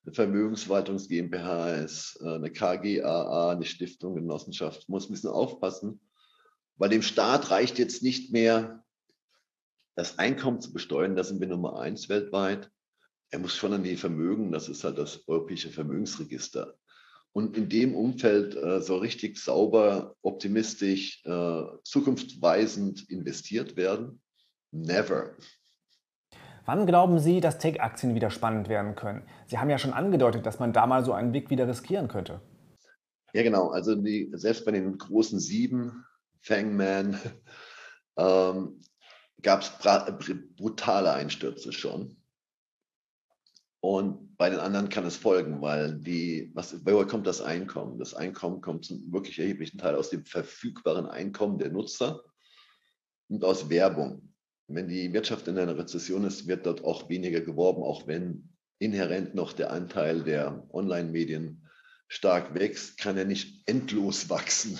eine 0.06 0.14
Vermögensverwaltungs 0.14 1.10
GmbH 1.10 1.74
ist, 1.74 2.18
äh, 2.24 2.36
eine 2.36 2.52
KGAA, 2.52 3.52
eine 3.52 3.66
Stiftung, 3.66 4.16
Genossenschaft. 4.16 4.88
Man 4.88 4.96
muss 4.96 5.10
ein 5.10 5.12
bisschen 5.12 5.32
aufpassen 5.32 6.00
weil 6.78 6.90
dem 6.90 7.02
Staat 7.02 7.52
reicht 7.52 7.80
jetzt 7.80 8.04
nicht 8.04 8.32
mehr, 8.32 8.84
das 9.96 10.18
Einkommen 10.20 10.62
zu 10.62 10.74
besteuern, 10.74 11.16
da 11.16 11.24
sind 11.24 11.40
wir 11.40 11.48
Nummer 11.48 11.80
eins 11.80 12.10
weltweit. 12.10 12.72
Er 13.30 13.40
muss 13.40 13.56
schon 13.56 13.74
an 13.74 13.84
die 13.84 13.98
Vermögen, 13.98 14.52
das 14.52 14.70
ist 14.70 14.84
halt 14.84 14.98
das 14.98 15.28
europäische 15.28 15.70
Vermögensregister. 15.70 16.76
Und 17.34 17.56
in 17.56 17.70
dem 17.70 17.96
Umfeld 17.96 18.56
äh, 18.56 18.82
so 18.82 18.98
richtig 18.98 19.38
sauber, 19.38 20.16
optimistisch, 20.22 21.24
äh, 21.26 21.64
zukunftsweisend 21.84 23.10
investiert 23.10 23.78
werden? 23.78 24.22
Never. 24.72 25.36
Wann 26.66 26.86
glauben 26.86 27.20
Sie, 27.20 27.40
dass 27.40 27.58
Tech-Aktien 27.58 28.16
wieder 28.16 28.30
spannend 28.30 28.70
werden 28.70 28.96
können? 28.96 29.24
Sie 29.48 29.58
haben 29.58 29.70
ja 29.70 29.78
schon 29.78 29.94
angedeutet, 29.94 30.46
dass 30.46 30.60
man 30.60 30.74
da 30.74 30.86
mal 30.86 31.04
so 31.04 31.14
einen 31.14 31.34
Weg 31.34 31.50
wieder 31.50 31.68
riskieren 31.68 32.08
könnte. 32.08 32.42
Ja, 33.34 33.44
genau. 33.44 33.70
Also 33.70 33.96
die, 33.96 34.30
selbst 34.34 34.66
bei 34.66 34.72
den 34.72 34.98
großen 34.98 35.40
sieben 35.40 36.06
Fangman, 36.42 37.20
ähm, 38.18 38.82
gab 39.42 39.62
es 39.62 39.72
brutale 40.58 41.14
Einstürze 41.14 41.72
schon. 41.72 42.18
Und 43.84 44.38
bei 44.38 44.50
den 44.50 44.60
anderen 44.60 44.90
kann 44.90 45.06
es 45.06 45.16
folgen, 45.16 45.62
weil 45.62 46.00
die, 46.00 46.52
was, 46.54 46.86
woher 46.86 47.08
kommt 47.08 47.26
das 47.26 47.42
Einkommen? 47.42 47.98
Das 47.98 48.14
Einkommen 48.14 48.62
kommt 48.62 48.86
zum 48.86 49.12
wirklich 49.12 49.40
erheblichen 49.40 49.80
Teil 49.80 49.96
aus 49.96 50.12
dem 50.12 50.24
verfügbaren 50.24 51.08
Einkommen 51.08 51.58
der 51.58 51.72
Nutzer 51.72 52.24
und 53.28 53.44
aus 53.44 53.70
Werbung. 53.70 54.34
Wenn 54.68 54.88
die 54.88 55.12
Wirtschaft 55.14 55.48
in 55.48 55.58
einer 55.58 55.78
Rezession 55.78 56.24
ist, 56.26 56.48
wird 56.48 56.66
dort 56.68 56.84
auch 56.84 57.10
weniger 57.10 57.42
geworben, 57.42 57.82
auch 57.82 58.06
wenn 58.08 58.50
inhärent 58.78 59.34
noch 59.34 59.54
der 59.54 59.72
Anteil 59.72 60.24
der 60.24 60.68
Online-Medien 60.72 61.68
stark 62.08 62.54
wächst, 62.54 63.00
kann 63.00 63.18
er 63.18 63.26
nicht 63.26 63.68
endlos 63.68 64.30
wachsen 64.30 64.80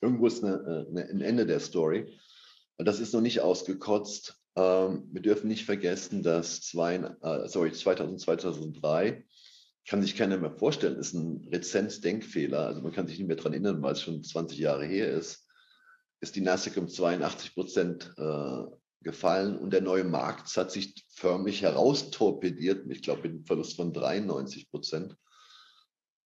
irgendwo 0.00 0.26
ist 0.26 0.44
eine, 0.44 0.86
eine, 0.90 1.08
ein 1.08 1.20
Ende 1.20 1.46
der 1.46 1.60
Story. 1.60 2.18
Das 2.78 3.00
ist 3.00 3.12
noch 3.12 3.20
nicht 3.20 3.40
ausgekotzt. 3.40 4.36
Ähm, 4.56 5.08
wir 5.12 5.22
dürfen 5.22 5.48
nicht 5.48 5.64
vergessen, 5.64 6.22
dass 6.22 6.60
zwei, 6.62 6.96
äh, 6.96 7.48
sorry, 7.48 7.72
2000, 7.72 8.20
2003 8.20 9.24
kann 9.86 10.02
sich 10.02 10.16
keiner 10.16 10.38
mehr 10.38 10.52
vorstellen, 10.52 10.98
ist 10.98 11.14
ein 11.14 11.48
Rezenz-Denkfehler. 11.50 12.66
Also 12.66 12.80
man 12.80 12.92
kann 12.92 13.06
sich 13.06 13.18
nicht 13.18 13.28
mehr 13.28 13.36
daran 13.36 13.52
erinnern, 13.52 13.82
weil 13.82 13.92
es 13.92 14.02
schon 14.02 14.22
20 14.22 14.58
Jahre 14.58 14.84
her 14.84 15.10
ist. 15.10 15.46
Ist 16.20 16.36
die 16.36 16.42
Nasdaq 16.42 16.76
um 16.76 16.88
82 16.88 17.54
Prozent 17.54 18.12
äh, 18.16 18.62
gefallen 19.02 19.58
und 19.58 19.72
der 19.72 19.80
neue 19.80 20.04
Markt 20.04 20.54
hat 20.56 20.70
sich 20.70 21.06
förmlich 21.08 21.62
heraustorpediert. 21.62 22.84
Ich 22.90 23.02
glaube, 23.02 23.22
mit 23.22 23.32
einem 23.32 23.44
Verlust 23.46 23.76
von 23.76 23.92
93 23.92 24.70
Prozent. 24.70 25.16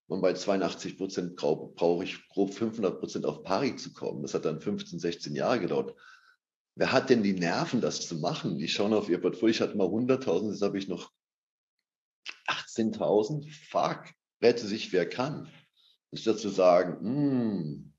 Und 0.07 0.21
bei 0.21 0.35
82 0.35 0.99
Prozent 0.99 1.37
brauche 1.37 2.05
ich 2.05 2.29
grob 2.29 2.53
500 2.53 3.01
Prozent 3.01 3.25
auf 3.25 3.43
Pari 3.43 3.77
zu 3.77 3.93
kommen. 3.93 4.23
Das 4.23 4.35
hat 4.35 4.45
dann 4.45 4.61
15, 4.61 4.99
16 4.99 5.35
Jahre 5.35 5.61
gedauert. 5.61 5.95
Wer 6.77 6.93
hat 6.93 7.09
denn 7.09 7.23
die 7.23 7.33
Nerven, 7.33 7.81
das 7.81 8.07
zu 8.07 8.17
machen? 8.17 8.59
Die 8.59 8.69
schauen 8.69 8.93
auf 8.93 9.09
ihr 9.09 9.21
Portfolio. 9.21 9.53
Ich 9.53 9.61
hatte 9.61 9.77
mal 9.77 9.87
100.000, 9.87 10.51
jetzt 10.51 10.63
habe 10.63 10.79
ich 10.79 10.89
noch 10.89 11.11
18.000. 12.49 13.51
Fuck, 13.71 14.13
rette 14.43 14.67
sich, 14.67 14.93
wer 14.93 15.09
kann. 15.09 15.49
Anstatt 16.13 16.39
zu 16.39 16.49
sagen, 16.49 16.99
mh, 17.01 17.53
hm, 17.53 17.93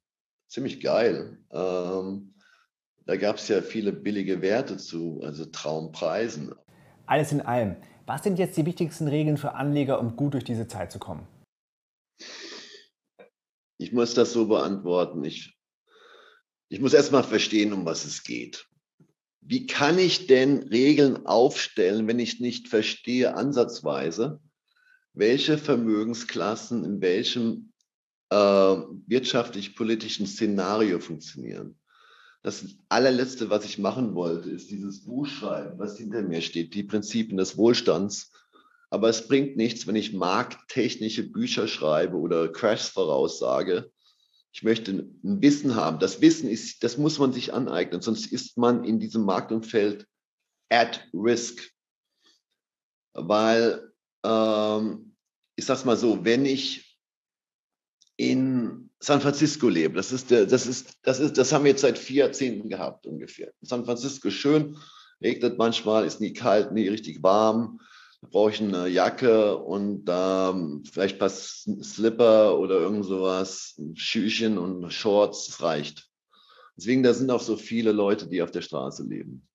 ziemlich 0.47 0.81
geil. 0.81 1.39
Ähm, 1.51 2.35
da 3.05 3.15
gab 3.17 3.37
es 3.37 3.47
ja 3.47 3.61
viele 3.61 3.93
billige 3.93 4.41
Werte 4.41 4.77
zu, 4.77 5.21
also 5.23 5.45
Traumpreisen. 5.45 6.53
Alles 7.05 7.31
in 7.31 7.41
allem, 7.41 7.77
was 8.05 8.23
sind 8.23 8.39
jetzt 8.39 8.57
die 8.57 8.65
wichtigsten 8.65 9.07
Regeln 9.07 9.37
für 9.37 9.53
Anleger, 9.53 9.99
um 9.99 10.15
gut 10.15 10.33
durch 10.33 10.43
diese 10.43 10.67
Zeit 10.67 10.91
zu 10.91 10.99
kommen? 10.99 11.27
Ich 13.77 13.91
muss 13.91 14.13
das 14.13 14.33
so 14.33 14.47
beantworten. 14.47 15.23
Ich, 15.23 15.57
ich 16.69 16.79
muss 16.79 16.93
erst 16.93 17.11
mal 17.11 17.23
verstehen, 17.23 17.73
um 17.73 17.85
was 17.85 18.05
es 18.05 18.23
geht. 18.23 18.67
Wie 19.41 19.67
kann 19.67 19.99
ich 19.99 20.27
denn 20.27 20.63
Regeln 20.63 21.25
aufstellen, 21.25 22.07
wenn 22.07 22.19
ich 22.19 22.39
nicht 22.39 22.67
verstehe 22.67 23.35
ansatzweise, 23.35 24.39
welche 25.13 25.57
Vermögensklassen 25.57 26.83
in 26.83 27.01
welchem 27.01 27.71
äh, 28.31 28.35
wirtschaftlich-politischen 28.35 30.25
Szenario 30.25 30.99
funktionieren? 30.99 31.77
Das 32.41 32.63
allerletzte, 32.89 33.49
was 33.49 33.65
ich 33.65 33.79
machen 33.79 34.13
wollte, 34.13 34.51
ist 34.51 34.69
dieses 34.69 35.03
Buch 35.03 35.25
schreiben, 35.25 35.79
was 35.79 35.97
hinter 35.97 36.21
mir 36.21 36.41
steht, 36.41 36.75
die 36.75 36.83
Prinzipien 36.83 37.37
des 37.37 37.57
Wohlstands. 37.57 38.31
Aber 38.89 39.09
es 39.09 39.27
bringt 39.27 39.57
nichts, 39.57 39.87
wenn 39.87 39.95
ich 39.95 40.13
markttechnische 40.13 41.23
Bücher 41.23 41.67
schreibe 41.67 42.17
oder 42.17 42.51
Crashs 42.51 42.89
voraussage. 42.89 43.91
Ich 44.53 44.63
möchte 44.63 44.91
ein 44.91 45.41
Wissen 45.41 45.75
haben. 45.75 45.99
Das 45.99 46.21
Wissen 46.21 46.49
ist, 46.49 46.83
das 46.83 46.97
muss 46.97 47.19
man 47.19 47.33
sich 47.33 47.53
aneignen, 47.53 48.01
sonst 48.01 48.31
ist 48.31 48.57
man 48.57 48.83
in 48.83 48.99
diesem 48.99 49.23
Marktumfeld 49.23 50.07
at 50.69 51.05
risk. 51.13 51.71
Weil, 53.13 53.91
ähm, 54.25 55.15
ich 55.55 55.65
sag's 55.65 55.85
mal 55.85 55.97
so, 55.97 56.23
wenn 56.23 56.45
ich 56.45 56.97
in 58.17 58.89
San 58.99 59.21
Francisco 59.21 59.67
lebe. 59.67 59.95
Das 59.95 60.11
ist, 60.11 60.31
das 60.31 60.65
ist, 60.65 60.97
das 61.03 61.19
ist, 61.19 61.37
das 61.37 61.51
haben 61.51 61.63
wir 61.63 61.71
jetzt 61.71 61.81
seit 61.81 61.97
vier 61.97 62.25
Jahrzehnten 62.25 62.69
gehabt 62.69 63.05
ungefähr. 63.05 63.53
San 63.61 63.85
Francisco 63.85 64.29
schön, 64.29 64.77
regnet 65.21 65.57
manchmal, 65.57 66.05
ist 66.05 66.21
nie 66.21 66.33
kalt, 66.33 66.71
nie 66.71 66.87
richtig 66.87 67.21
warm. 67.21 67.79
Brauche 68.21 68.51
ich 68.51 68.61
eine 68.61 68.87
Jacke 68.87 69.57
und 69.57 70.05
ähm, 70.09 70.83
vielleicht 70.91 71.15
ein 71.15 71.19
paar 71.19 71.29
Slipper 71.29 72.57
oder 72.57 72.79
irgend 72.79 73.05
sowas, 73.05 73.79
Schüchen 73.93 74.57
und 74.57 74.91
Shorts, 74.91 75.47
das 75.47 75.61
reicht. 75.61 76.09
Deswegen, 76.77 77.03
da 77.03 77.13
sind 77.13 77.31
auch 77.31 77.41
so 77.41 77.55
viele 77.55 77.91
Leute, 77.91 78.27
die 78.27 78.41
auf 78.41 78.51
der 78.51 78.61
Straße 78.61 79.03
leben. 79.03 79.47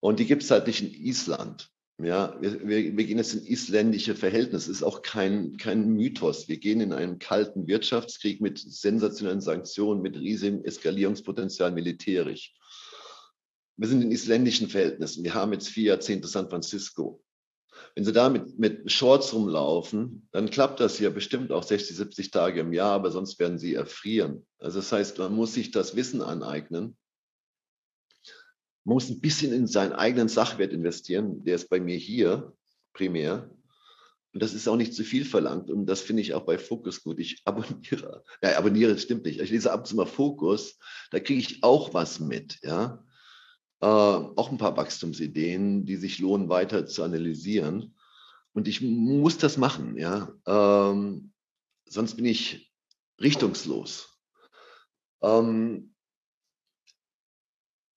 Und 0.00 0.18
die 0.18 0.26
gibt 0.26 0.42
es 0.42 0.50
halt 0.50 0.66
nicht 0.66 0.82
in 0.82 0.92
Island. 0.92 1.70
Ja, 2.02 2.36
wir, 2.40 2.60
wir, 2.68 2.96
wir 2.96 3.04
gehen 3.06 3.16
jetzt 3.16 3.34
in 3.34 3.46
isländische 3.46 4.14
Verhältnisse. 4.14 4.70
Ist 4.70 4.82
auch 4.82 5.00
kein, 5.00 5.56
kein 5.56 5.88
Mythos. 5.88 6.46
Wir 6.46 6.58
gehen 6.58 6.80
in 6.80 6.92
einen 6.92 7.18
kalten 7.18 7.66
Wirtschaftskrieg 7.66 8.40
mit 8.40 8.58
sensationellen 8.58 9.40
Sanktionen, 9.40 10.02
mit 10.02 10.16
riesigem 10.16 10.62
Eskalierungspotenzial 10.62 11.72
militärisch. 11.72 12.54
Wir 13.78 13.88
sind 13.88 14.02
in 14.02 14.12
isländischen 14.12 14.68
Verhältnissen. 14.68 15.24
Wir 15.24 15.34
haben 15.34 15.52
jetzt 15.52 15.68
vier 15.68 15.84
Jahrzehnte 15.84 16.28
San 16.28 16.50
Francisco. 16.50 17.22
Wenn 17.96 18.04
Sie 18.04 18.12
da 18.12 18.28
mit, 18.28 18.58
mit 18.58 18.92
Shorts 18.92 19.32
rumlaufen, 19.32 20.28
dann 20.30 20.50
klappt 20.50 20.78
das 20.78 21.00
ja 21.00 21.10
bestimmt 21.10 21.50
auch 21.50 21.64
60, 21.64 21.96
70 21.96 22.30
Tage 22.30 22.60
im 22.60 22.72
Jahr, 22.72 22.92
aber 22.92 23.10
sonst 23.10 23.40
werden 23.40 23.58
Sie 23.58 23.74
erfrieren. 23.74 24.46
Also 24.58 24.78
das 24.78 24.92
heißt, 24.92 25.18
man 25.18 25.34
muss 25.34 25.54
sich 25.54 25.72
das 25.72 25.96
Wissen 25.96 26.22
aneignen 26.22 26.96
man 28.86 28.94
muss 28.94 29.10
ein 29.10 29.20
bisschen 29.20 29.52
in 29.52 29.66
seinen 29.66 29.92
eigenen 29.92 30.28
Sachwert 30.28 30.72
investieren. 30.72 31.44
Der 31.44 31.56
ist 31.56 31.68
bei 31.68 31.80
mir 31.80 31.96
hier 31.96 32.52
primär. 32.92 33.50
Und 34.32 34.42
das 34.42 34.54
ist 34.54 34.68
auch 34.68 34.76
nicht 34.76 34.94
zu 34.94 35.02
viel 35.02 35.24
verlangt. 35.24 35.70
Und 35.70 35.86
das 35.86 36.02
finde 36.02 36.22
ich 36.22 36.34
auch 36.34 36.44
bei 36.44 36.56
Fokus 36.56 37.02
gut. 37.02 37.18
Ich 37.18 37.42
abonniere. 37.44 38.22
Ja, 38.42 38.56
abonniere 38.56 38.96
stimmt 38.96 39.24
nicht. 39.24 39.40
Ich 39.40 39.50
lese 39.50 39.72
ab 39.72 39.80
und 39.80 39.86
zu 39.86 39.96
mal 39.96 40.06
Fokus. 40.06 40.78
Da 41.10 41.18
kriege 41.18 41.40
ich 41.40 41.64
auch 41.64 41.94
was 41.94 42.20
mit. 42.20 42.58
Ja. 42.62 43.04
Äh, 43.80 43.86
auch 43.86 44.50
ein 44.50 44.58
paar 44.58 44.76
Wachstumsideen, 44.76 45.84
die 45.84 45.96
sich 45.96 46.18
lohnen, 46.18 46.48
weiter 46.48 46.86
zu 46.86 47.02
analysieren. 47.02 47.94
Und 48.52 48.68
ich 48.68 48.80
muss 48.80 49.36
das 49.36 49.58
machen. 49.58 49.98
Ja. 49.98 50.32
Ähm, 50.46 51.32
sonst 51.86 52.16
bin 52.16 52.24
ich 52.24 52.72
richtungslos. 53.20 54.18
Ähm, 55.22 55.94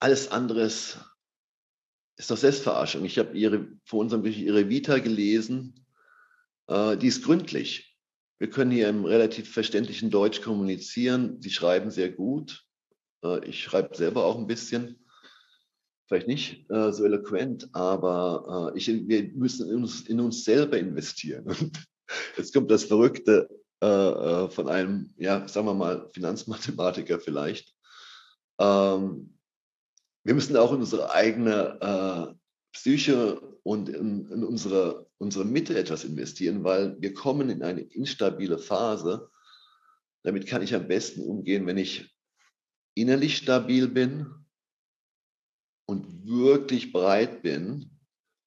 alles 0.01 0.31
anderes 0.31 0.97
ist 2.17 2.29
doch 2.29 2.37
Selbstverarschung. 2.37 3.05
Ich 3.05 3.17
habe 3.17 3.77
vor 3.85 3.99
unserem 3.99 4.23
Gericht 4.23 4.41
ihre 4.41 4.67
Vita 4.67 4.99
gelesen. 4.99 5.85
Äh, 6.67 6.97
die 6.97 7.07
ist 7.07 7.23
gründlich. 7.23 7.97
Wir 8.37 8.49
können 8.49 8.71
hier 8.71 8.89
im 8.89 9.05
relativ 9.05 9.51
verständlichen 9.51 10.09
Deutsch 10.09 10.41
kommunizieren. 10.41 11.41
Sie 11.41 11.51
schreiben 11.51 11.91
sehr 11.91 12.09
gut. 12.09 12.65
Äh, 13.23 13.45
ich 13.47 13.63
schreibe 13.63 13.95
selber 13.95 14.25
auch 14.25 14.37
ein 14.37 14.47
bisschen. 14.47 15.05
Vielleicht 16.09 16.27
nicht 16.27 16.69
äh, 16.71 16.91
so 16.91 17.05
eloquent, 17.05 17.69
aber 17.73 18.73
äh, 18.73 18.77
ich, 18.79 18.87
wir 18.87 19.31
müssen 19.33 19.69
in 19.69 19.75
uns, 19.75 20.01
in 20.01 20.19
uns 20.19 20.43
selber 20.43 20.79
investieren. 20.79 21.45
Und 21.45 21.87
jetzt 22.37 22.51
kommt 22.51 22.71
das 22.71 22.85
Verrückte 22.85 23.47
äh, 23.83 23.85
äh, 23.85 24.49
von 24.49 24.69
einem, 24.69 25.13
ja, 25.17 25.47
sagen 25.47 25.67
wir 25.67 25.75
mal, 25.75 26.09
Finanzmathematiker 26.11 27.19
vielleicht. 27.19 27.75
Ähm, 28.59 29.37
wir 30.23 30.33
müssen 30.33 30.57
auch 30.57 30.73
in 30.73 30.79
unsere 30.79 31.11
eigene 31.11 31.79
äh, 31.79 32.33
Psyche 32.73 33.39
und 33.61 33.89
in, 33.89 34.31
in, 34.31 34.43
unsere, 34.43 35.05
unsere 35.19 35.45
Mitte 35.45 35.77
etwas 35.77 36.03
investieren, 36.05 36.63
weil 36.63 36.99
wir 36.99 37.13
kommen 37.13 37.51
in 37.51 37.61
eine 37.61 37.81
instabile 37.81 38.57
Phase. 38.57 39.29
Damit 40.23 40.47
kann 40.47 40.63
ich 40.63 40.73
am 40.73 40.87
besten 40.87 41.21
umgehen, 41.21 41.67
wenn 41.67 41.77
ich 41.77 42.11
innerlich 42.95 43.37
stabil 43.37 43.87
bin 43.87 44.25
und 45.89 46.27
wirklich 46.27 46.93
bereit 46.93 47.41
bin. 47.41 47.89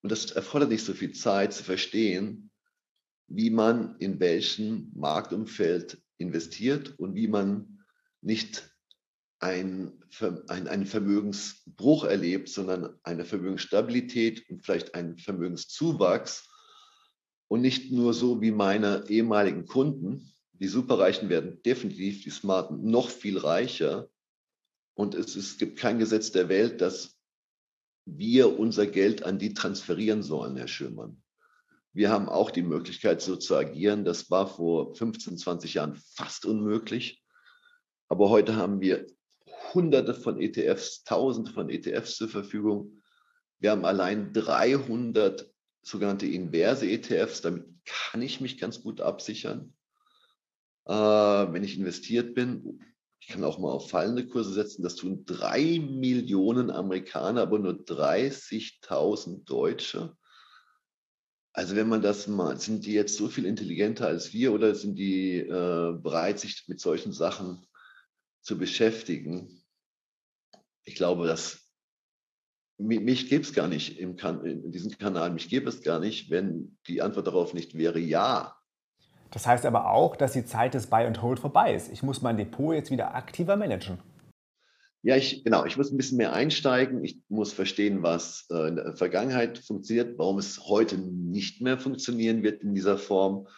Und 0.03 0.13
das 0.13 0.31
erfordert 0.31 0.71
nicht 0.71 0.85
so 0.85 0.95
viel 0.95 1.11
Zeit 1.11 1.53
zu 1.53 1.65
verstehen, 1.65 2.53
wie 3.27 3.51
man 3.51 3.97
in 3.99 4.21
welchem 4.21 4.93
Marktumfeld 4.95 6.01
investiert 6.19 6.97
und 7.01 7.17
wie 7.17 7.27
man 7.27 7.85
nicht 8.21 8.73
ein, 9.41 10.05
ein, 10.47 10.69
einen 10.69 10.87
Vermögensbruch 10.87 12.05
erlebt, 12.05 12.49
sondern 12.49 12.97
eine 13.03 13.25
Vermögensstabilität 13.25 14.49
und 14.49 14.65
vielleicht 14.65 14.95
einen 14.95 15.19
Vermögenszuwachs. 15.19 16.49
Und 17.49 17.61
nicht 17.61 17.91
nur 17.91 18.15
so 18.15 18.41
wie 18.41 18.53
meine 18.53 19.05
ehemaligen 19.09 19.67
Kunden, 19.67 20.33
die 20.53 20.69
Superreichen 20.69 21.29
werden 21.29 21.61
definitiv, 21.65 22.23
die 22.23 22.31
Smarten, 22.31 22.89
noch 22.89 23.11
viel 23.11 23.37
reicher. 23.37 24.09
Und 24.95 25.17
es, 25.17 25.35
es 25.35 25.59
gibt 25.59 25.77
kein 25.77 25.99
Gesetz 25.99 26.31
der 26.31 26.49
Welt, 26.49 26.81
dass 26.81 27.19
wir 28.05 28.59
unser 28.59 28.87
Geld 28.87 29.25
an 29.25 29.39
die 29.39 29.55
transferieren 29.55 30.23
sollen, 30.23 30.57
Herr 30.57 30.69
Schömann. 30.69 31.23
Wir 31.93 32.11
haben 32.11 32.29
auch 32.29 32.51
die 32.51 32.63
Möglichkeit, 32.63 33.21
so 33.21 33.37
zu 33.37 33.55
agieren. 33.55 34.05
Das 34.05 34.31
war 34.31 34.47
vor 34.47 34.95
15, 34.95 35.37
20 35.37 35.75
Jahren 35.75 35.97
fast 36.17 36.47
unmöglich. 36.47 37.23
Aber 38.09 38.31
heute 38.31 38.57
haben 38.57 38.81
wir 38.81 39.07
hunderte 39.75 40.15
von 40.15 40.41
ETFs, 40.41 41.05
tausende 41.05 41.51
von 41.51 41.69
ETFs 41.69 42.17
zur 42.17 42.29
Verfügung. 42.29 43.03
Wir 43.59 43.71
haben 43.71 43.85
allein 43.85 44.33
300 44.33 45.51
sogenannte 45.83 46.27
inverse 46.27 46.87
ETFs. 46.87 47.43
Damit 47.43 47.67
kann 47.85 48.23
ich 48.23 48.41
mich 48.41 48.59
ganz 48.59 48.83
gut 48.83 49.01
absichern, 49.01 49.75
äh, 50.87 50.93
wenn 50.93 51.63
ich 51.63 51.79
investiert 51.79 52.35
bin. 52.35 52.85
Ich 53.23 53.29
kann 53.29 53.45
auch 53.45 53.59
mal 53.59 53.71
auf 53.71 53.89
fallende 53.89 54.27
Kurse 54.27 54.53
setzen. 54.53 54.83
Das 54.83 54.97
tun 54.97 55.25
drei 55.25 55.79
Millionen 55.79 56.71
Amerikaner, 56.71 57.43
aber 57.43 57.59
nur 57.59 57.73
30.000 57.73 59.45
Deutsche. 59.45 60.17
Also 61.55 61.77
wenn 61.77 61.89
man 61.89 62.03
das 62.03 62.27
mal, 62.27 62.59
sind 62.59 62.85
die 62.85 62.93
jetzt 62.93 63.17
so 63.17 63.29
viel 63.29 63.47
intelligenter 63.47 64.07
als 64.07 64.33
wir 64.33 64.53
oder 64.53 64.75
sind 64.75 64.97
die 64.97 65.39
äh, 65.39 65.93
bereit, 65.99 66.41
sich 66.41 66.65
mit 66.67 66.81
solchen 66.81 67.13
Sachen 67.13 67.67
zu 68.43 68.59
beschäftigen? 68.59 69.63
ich 70.85 70.95
glaube, 70.95 71.27
dass 71.27 71.61
mich 72.79 73.29
gäbe 73.29 73.45
es 73.45 73.53
gar 73.53 73.69
nicht 73.69 73.99
im 73.99 74.17
kan 74.17 74.45
in 74.45 74.73
diesem 74.73 74.91
Kanal, 74.99 75.31
mich 75.31 75.49
gäbe 75.49 75.69
es 75.69 75.83
gar 75.83 76.01
nicht, 76.01 76.31
wenn 76.31 76.77
die 76.89 77.03
Antwort 77.03 77.27
darauf 77.27 77.55
nicht 77.55 77.77
wäre 77.77 78.01
ja. 78.01 78.57
Das 79.33 79.47
heißt 79.47 79.67
aber 79.67 79.91
auch, 79.91 80.15
dass 80.15 80.33
die 80.33 80.45
Zeit 80.45 80.75
des 80.75 80.87
Buy 80.87 81.05
and 81.05 81.23
Hold 81.23 81.41
vorbei 81.41 81.75
ist. 81.75 81.91
Ich 81.91 82.03
muss 82.03 82.23
mein 82.23 82.37
Depot 82.37 82.75
jetzt 82.75 82.91
wieder 82.91 83.15
aktiver 83.15 83.57
managen. 83.57 83.99
Ja, 85.03 85.17
ich, 85.17 85.43
genau, 85.43 85.65
ich 85.65 85.77
muss 85.77 85.91
ein 85.91 85.97
bisschen 85.97 86.19
mehr 86.19 86.33
einsteigen. 86.33 87.03
Ich 87.03 87.19
muss 87.29 87.53
verstehen, 87.53 88.03
was 88.03 88.47
äh, 88.51 88.69
in 88.69 88.77
der 88.77 88.95
Vergangenheit 88.95 89.59
funktioniert, 89.59 90.17
warum 90.19 90.39
es 90.39 90.61
heute 90.69 90.97
nicht 90.97 91.61
mehr 91.61 91.79
funktionieren 91.79 92.43
wird 92.43 92.63
in 92.63 92.75
dieser 92.75 92.99
Form. 92.99 93.49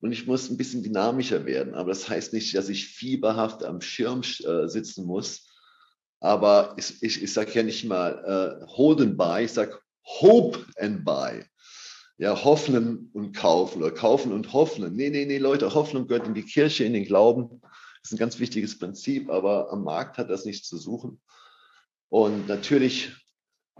Und 0.00 0.12
ich 0.12 0.26
muss 0.26 0.50
ein 0.50 0.56
bisschen 0.56 0.82
dynamischer 0.82 1.46
werden. 1.46 1.74
Aber 1.74 1.88
das 1.88 2.08
heißt 2.08 2.32
nicht, 2.32 2.54
dass 2.54 2.68
ich 2.68 2.86
fieberhaft 2.86 3.64
am 3.64 3.80
Schirm 3.80 4.20
äh, 4.20 4.68
sitzen 4.68 5.06
muss, 5.06 5.50
aber 6.24 6.74
ich, 6.78 7.02
ich, 7.02 7.22
ich 7.22 7.32
sage 7.34 7.52
ja 7.52 7.62
nicht 7.62 7.84
mal 7.84 8.60
äh, 8.62 8.66
hold 8.66 9.02
and 9.02 9.18
buy, 9.18 9.44
ich 9.44 9.52
sage 9.52 9.78
hope 10.04 10.58
and 10.78 11.04
buy. 11.04 11.44
Ja, 12.16 12.44
hoffen 12.44 13.10
und 13.12 13.34
kaufen 13.34 13.82
oder 13.82 13.90
kaufen 13.90 14.32
und 14.32 14.52
hoffen. 14.52 14.94
Nee, 14.94 15.10
nee, 15.10 15.24
nee, 15.24 15.38
Leute, 15.38 15.74
Hoffnung 15.74 16.06
gehört 16.06 16.28
in 16.28 16.34
die 16.34 16.44
Kirche, 16.44 16.84
in 16.84 16.92
den 16.92 17.04
Glauben. 17.04 17.60
Das 17.60 18.10
ist 18.10 18.12
ein 18.12 18.18
ganz 18.18 18.38
wichtiges 18.38 18.78
Prinzip, 18.78 19.30
aber 19.30 19.72
am 19.72 19.82
Markt 19.82 20.18
hat 20.18 20.30
das 20.30 20.44
nichts 20.44 20.68
zu 20.68 20.76
suchen. 20.76 21.20
Und 22.08 22.46
natürlich 22.46 23.12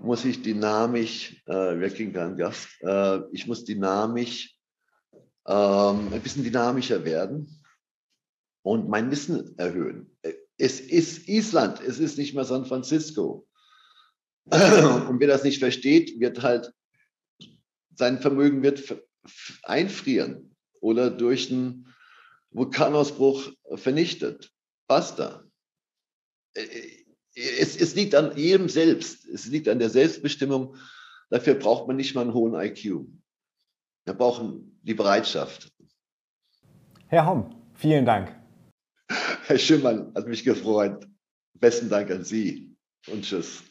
muss 0.01 0.25
ich 0.25 0.43
dynamisch, 0.43 1.43
äh, 1.47 1.79
wir 1.79 1.91
kriegen 1.91 2.13
da 2.13 2.27
einen 2.27 2.37
Gast, 2.37 2.69
äh, 2.81 3.21
ich 3.33 3.47
muss 3.47 3.65
dynamisch, 3.65 4.59
ähm, 5.47 6.13
ein 6.13 6.21
bisschen 6.21 6.43
dynamischer 6.43 7.05
werden 7.05 7.63
und 8.63 8.89
mein 8.89 9.11
Wissen 9.11 9.57
erhöhen. 9.59 10.11
Es 10.57 10.81
ist 10.81 11.29
Island, 11.29 11.81
es 11.81 11.99
ist 11.99 12.19
nicht 12.19 12.35
mehr 12.35 12.45
San 12.45 12.65
Francisco. 12.65 13.47
Und 14.47 15.21
wer 15.21 15.29
das 15.29 15.43
nicht 15.43 15.59
versteht, 15.59 16.21
wird 16.21 16.43
halt, 16.43 16.73
sein 17.97 18.21
Vermögen 18.21 18.63
wird 18.63 18.97
einfrieren 19.63 20.55
oder 20.81 21.11
durch 21.11 21.51
einen 21.51 21.95
Vulkanausbruch 22.51 23.51
vernichtet. 23.75 24.53
Basta. 24.87 25.45
Es, 27.35 27.77
es 27.77 27.95
liegt 27.95 28.15
an 28.15 28.37
jedem 28.37 28.69
selbst. 28.69 29.27
Es 29.27 29.47
liegt 29.47 29.69
an 29.69 29.79
der 29.79 29.91
Selbstbestimmung. 29.91 30.77
Dafür 31.31 31.55
braucht 31.55 31.89
man 31.89 31.97
nicht 31.97 32.15
mal 32.15 32.23
einen 32.23 32.35
hohen 32.35 32.55
IQ. 32.55 33.07
Wir 34.05 34.15
brauchen 34.15 34.79
die 34.83 34.95
Bereitschaft. 34.95 35.73
Herr 37.09 37.27
Homm, 37.27 37.55
vielen 37.75 38.05
Dank. 38.05 38.35
Herr 39.47 39.59
Schimmern, 39.59 40.13
hat 40.15 40.27
mich 40.27 40.45
gefreut. 40.45 41.07
Besten 41.55 41.89
Dank 41.89 42.11
an 42.11 42.25
Sie 42.25 42.77
und 43.11 43.25
tschüss. 43.25 43.63